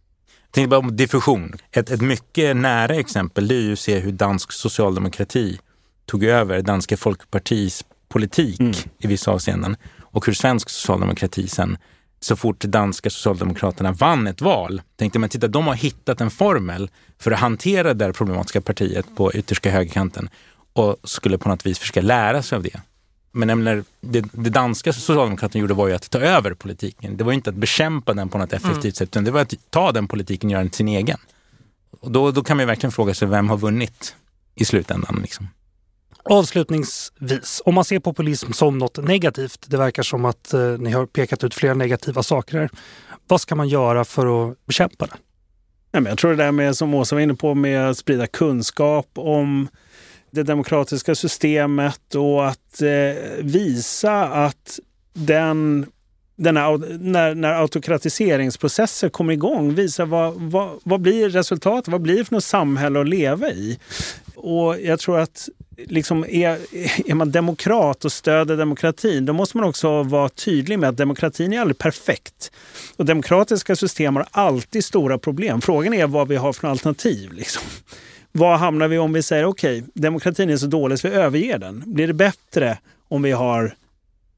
[0.50, 1.52] Tänkte bara om diffusion.
[1.72, 5.58] Ett, ett mycket nära exempel det är ju att se hur dansk socialdemokrati
[6.06, 8.72] tog över danska folkpartis politik mm.
[8.98, 11.78] i vissa avseenden och hur svensk socialdemokrati sen
[12.20, 16.90] så fort danska socialdemokraterna vann ett val tänkte man titta, de har hittat en formel
[17.18, 20.28] för att hantera det problematiska partiet på yttersta högerkanten
[20.76, 22.80] och skulle på något vis försöka lära sig av det.
[23.32, 27.16] Men menar, det, det danska socialdemokraterna gjorde var ju att ta över politiken.
[27.16, 28.92] Det var inte att bekämpa den på något effektivt mm.
[28.92, 31.18] sätt, utan det var att ta den politiken och göra den till sin egen.
[32.00, 34.16] Och då, då kan man verkligen fråga sig vem har vunnit
[34.54, 35.18] i slutändan.
[35.22, 35.48] Liksom.
[36.22, 41.06] Avslutningsvis, om man ser populism som något negativt, det verkar som att eh, ni har
[41.06, 42.70] pekat ut flera negativa saker här.
[43.26, 45.16] Vad ska man göra för att bekämpa det?
[45.92, 48.26] Ja, men jag tror det där med, som Åsa var inne på, med att sprida
[48.26, 49.68] kunskap om
[50.36, 54.80] det demokratiska systemet och att eh, visa att
[55.12, 55.86] den
[56.36, 62.24] denna, när, när autokratiseringsprocesser kommer igång, visa vad, vad, vad blir resultatet, vad blir det
[62.24, 63.78] för något samhälle att leva i?
[64.34, 66.58] Och jag tror att liksom är,
[67.10, 71.52] är man demokrat och stöder demokratin, då måste man också vara tydlig med att demokratin
[71.52, 72.52] är aldrig perfekt.
[72.96, 75.60] Och demokratiska system har alltid stora problem.
[75.60, 77.32] Frågan är vad vi har för alternativ.
[77.32, 77.62] Liksom.
[78.36, 81.58] Var hamnar vi om vi säger okej, okay, demokratin är så dålig så vi överger
[81.58, 81.82] den?
[81.86, 82.78] Blir det bättre
[83.08, 83.74] om vi har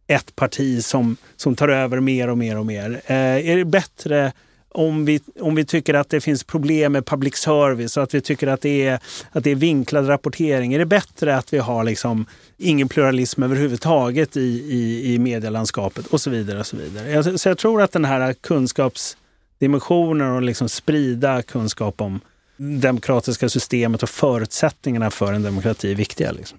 [0.06, 3.00] ett parti som, som tar över mer och mer och mer?
[3.06, 4.32] Eh, är det bättre
[4.68, 8.20] om vi, om vi tycker att det finns problem med public service och att vi
[8.20, 9.00] tycker att det är,
[9.32, 10.74] att det är vinklad rapportering?
[10.74, 12.26] Är det bättre att vi har liksom
[12.56, 16.60] ingen pluralism överhuvudtaget i, i, i medielandskapet och så vidare.
[16.60, 17.10] och Så vidare.
[17.10, 22.20] Jag, så jag tror att den här kunskapsdimensionen och liksom sprida kunskap om
[22.58, 26.32] demokratiska systemet och förutsättningarna för en demokrati är viktiga.
[26.32, 26.58] Liksom.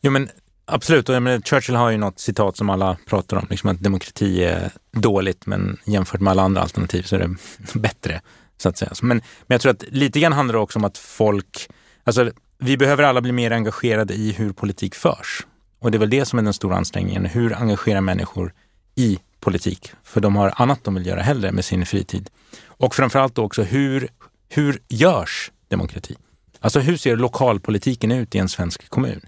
[0.00, 0.28] Jo, men
[0.64, 1.08] absolut.
[1.08, 4.70] Och menar, Churchill har ju något citat som alla pratar om, liksom att demokrati är
[4.92, 7.36] dåligt, men jämfört med alla andra alternativ så är det
[7.78, 8.20] bättre.
[8.56, 8.92] så att säga.
[9.02, 11.68] Men, men jag tror att lite grann handlar det också om att folk,
[12.04, 15.46] alltså vi behöver alla bli mer engagerade i hur politik förs.
[15.78, 17.24] Och det är väl det som är den stora ansträngningen.
[17.24, 18.52] Hur engagera människor
[18.94, 19.92] i politik?
[20.02, 22.30] För de har annat de vill göra hellre med sin fritid.
[22.66, 24.08] Och framförallt också hur
[24.48, 26.16] hur görs demokrati?
[26.60, 29.20] Alltså hur ser lokalpolitiken ut i en svensk kommun?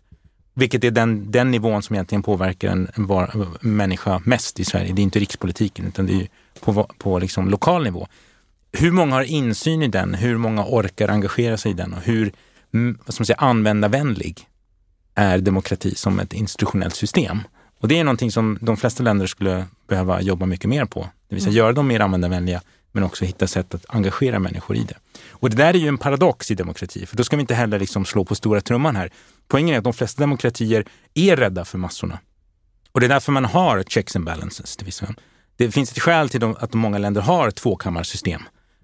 [0.55, 4.65] Vilket är den, den nivån som egentligen påverkar en, en, var, en människa mest i
[4.65, 4.93] Sverige.
[4.93, 6.29] Det är inte rikspolitiken utan det är
[6.61, 8.09] på, på liksom lokal nivå.
[8.73, 10.15] Hur många har insyn i den?
[10.15, 11.95] Hur många orkar engagera sig i den?
[11.95, 12.33] Och hur
[12.71, 14.47] vad ska man säga, användarvänlig
[15.15, 17.39] är demokrati som ett institutionellt system?
[17.81, 21.35] Och det är någonting som de flesta länder skulle behöva jobba mycket mer på Det
[21.35, 22.63] vill säga göra dem mer användarvänliga
[22.99, 24.95] men också hitta sätt att engagera människor i det.
[25.31, 27.79] Och det där är ju en paradox i demokrati, för då ska vi inte heller
[27.79, 29.11] liksom slå på stora trumman här.
[29.49, 30.85] Poängen är att de flesta demokratier
[31.15, 32.19] är rädda för massorna.
[32.93, 34.77] Och det är därför man har checks and balances.
[34.77, 35.15] Det, vill säga,
[35.57, 38.43] det finns ett skäl till att många länder har tvåkammarsystem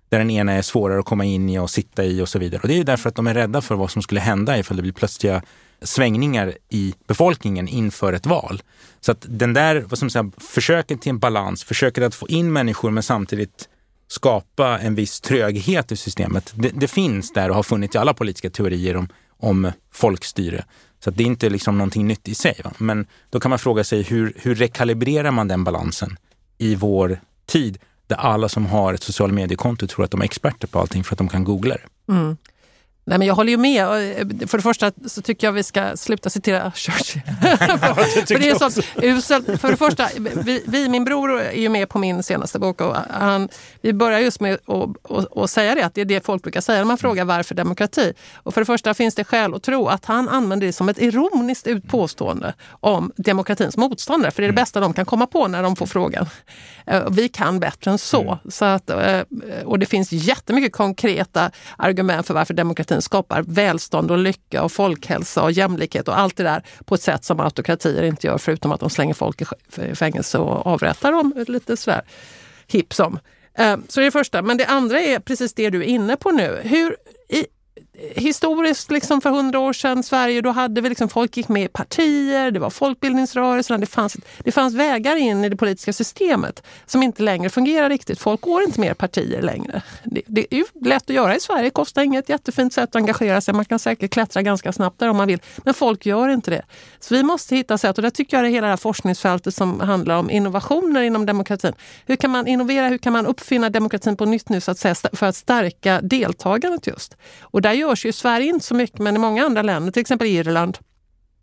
[0.09, 2.61] där den ena är svårare att komma in i och sitta i och så vidare.
[2.63, 4.83] Och det är därför att de är rädda för vad som skulle hända ifall det
[4.83, 5.43] blir plötsliga
[5.83, 8.63] svängningar i befolkningen inför ett val.
[9.01, 12.53] Så att den där, vad som säga, försöket till en balans, försöket att få in
[12.53, 13.69] människor men samtidigt
[14.09, 16.53] skapa en viss tröghet i systemet.
[16.57, 20.65] Det, det finns där och har funnits i alla politiska teorier om, om folkstyre.
[21.05, 22.61] Så det är inte liksom någonting nytt i sig.
[22.65, 22.73] Va?
[22.79, 26.17] Men då kan man fråga sig hur, hur rekalibrerar man den balansen
[26.59, 30.69] i vår tid där alla som har ett sociala mediekonto tror att de är experter
[30.69, 32.13] på allting för att de kan googla det.
[32.13, 32.37] Mm.
[33.07, 33.85] Nej, men jag håller ju med.
[33.85, 37.23] Eh, för det första så tycker jag vi ska sluta citera Churchill.
[37.41, 39.61] för, för det är så uselt.
[39.61, 40.09] För det första,
[40.45, 43.49] vi, vi, min bror är ju med på min senaste bok och han,
[43.81, 44.59] vi börjar just med
[45.37, 48.13] att säga det, att det är det folk brukar säga när man frågar varför demokrati.
[48.35, 50.99] Och för det första finns det skäl att tro att han använder det som ett
[50.99, 54.31] ironiskt påstående om demokratins motståndare.
[54.31, 54.63] För det är det mm.
[54.63, 56.27] bästa de kan komma på när de får frågan.
[56.87, 58.23] Eh, vi kan bättre än så.
[58.23, 58.39] Mm.
[58.49, 59.21] så att, eh,
[59.65, 64.73] och det finns jättemycket konkreta argument för varför demokratin demokratin skapar välstånd och lycka och
[64.73, 68.73] folkhälsa och jämlikhet och allt det där på ett sätt som autokratier inte gör förutom
[68.73, 72.03] att de slänger folk i fängelse och avrättar dem eh, lite sådär
[72.67, 73.19] hipp som.
[73.59, 74.43] Eh, så det är det första.
[74.43, 76.61] Men det andra är precis det du är inne på nu.
[76.63, 76.97] Hur,
[77.29, 77.47] i,
[77.99, 81.69] historiskt, liksom för hundra år sedan, Sverige, då hade vi liksom, folk gick med i
[81.69, 87.03] partier, det var folkbildningsrörelserna, det fanns, det fanns vägar in i det politiska systemet som
[87.03, 88.21] inte längre fungerar riktigt.
[88.21, 89.83] Folk går inte med i partier längre.
[90.05, 93.41] Det, det, är ju lätt att göra i Sverige, kostar inget, jättefint sätt att engagera
[93.41, 93.55] sig.
[93.55, 96.63] Man kan säkert klättra ganska snabbt där om man vill, men folk gör inte det.
[97.01, 99.81] Så vi måste hitta sätt, och där tycker jag är hela det här forskningsfältet som
[99.81, 101.73] handlar om innovationer inom demokratin.
[102.07, 104.95] Hur kan man innovera, hur kan man uppfinna demokratin på nytt nu så att säga,
[105.13, 107.17] för att stärka deltagandet just?
[107.41, 110.01] Och där görs ju i Sverige inte så mycket, men i många andra länder, till
[110.01, 110.79] exempel Irland,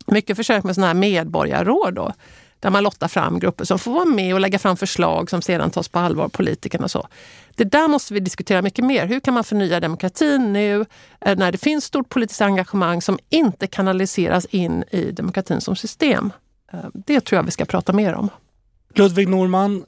[0.06, 2.12] mycket försök med sådana här medborgarråd då,
[2.60, 5.70] där man lottar fram grupper som får vara med och lägga fram förslag som sedan
[5.70, 6.84] tas på allvar av politikerna.
[6.84, 7.08] Och så.
[7.54, 9.06] Det där måste vi diskutera mycket mer.
[9.06, 10.84] Hur kan man förnya demokratin nu
[11.20, 16.32] eh, när det finns stort politiskt engagemang som inte kanaliseras in i demokratin som system?
[16.72, 18.28] Eh, det tror jag vi ska prata mer om.
[18.94, 19.84] Ludvig Norman,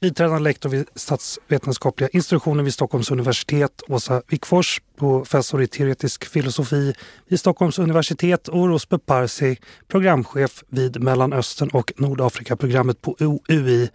[0.00, 6.94] biträdande lektor vid statsvetenskapliga institutionen vid Stockholms universitet, Åsa Wikfors, professor i teoretisk filosofi
[7.28, 9.56] vid Stockholms universitet och Rosbe Parsi,
[9.88, 13.88] programchef vid Mellanöstern och Nordafrika-programmet på UI.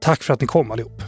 [0.00, 1.02] Tack för att ni kom allihop.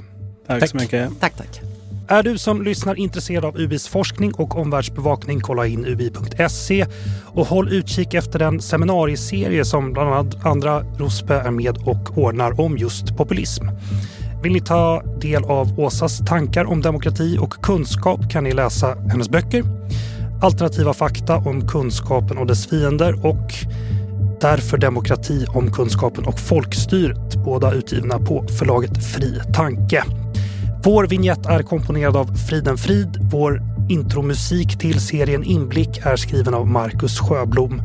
[0.47, 0.71] Tack, tack.
[0.71, 1.21] så mycket.
[1.21, 1.61] Tack, tack.
[2.09, 6.87] Är du som lyssnar intresserad av UBIs forskning och omvärldsbevakning, kolla in ubi.se
[7.27, 12.79] och håll utkik efter den seminarieserie som bland andra Rosbe är med och ordnar om
[12.79, 13.65] just populism.
[14.43, 19.29] Vill ni ta del av Åsas tankar om demokrati och kunskap kan ni läsa hennes
[19.29, 19.65] böcker
[20.43, 23.53] Alternativa fakta om kunskapen och dess fiender och
[24.41, 30.05] Därför demokrati om kunskapen och folkstyret, båda utgivna på förlaget Fri Tanke.
[30.85, 33.19] Vår vignett är komponerad av Friden Frid.
[33.21, 37.83] Vår intromusik till serien Inblick är skriven av Marcus Sjöblom.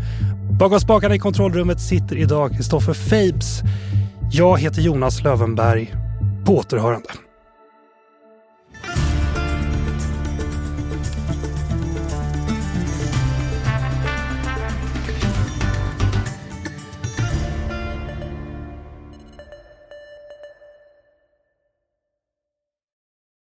[0.59, 3.61] Bakom spakarna i kontrollrummet sitter idag Kristoffer Fabes.
[4.31, 6.06] Jag heter Jonas Lövenberg.
[6.47, 7.09] På återhörande.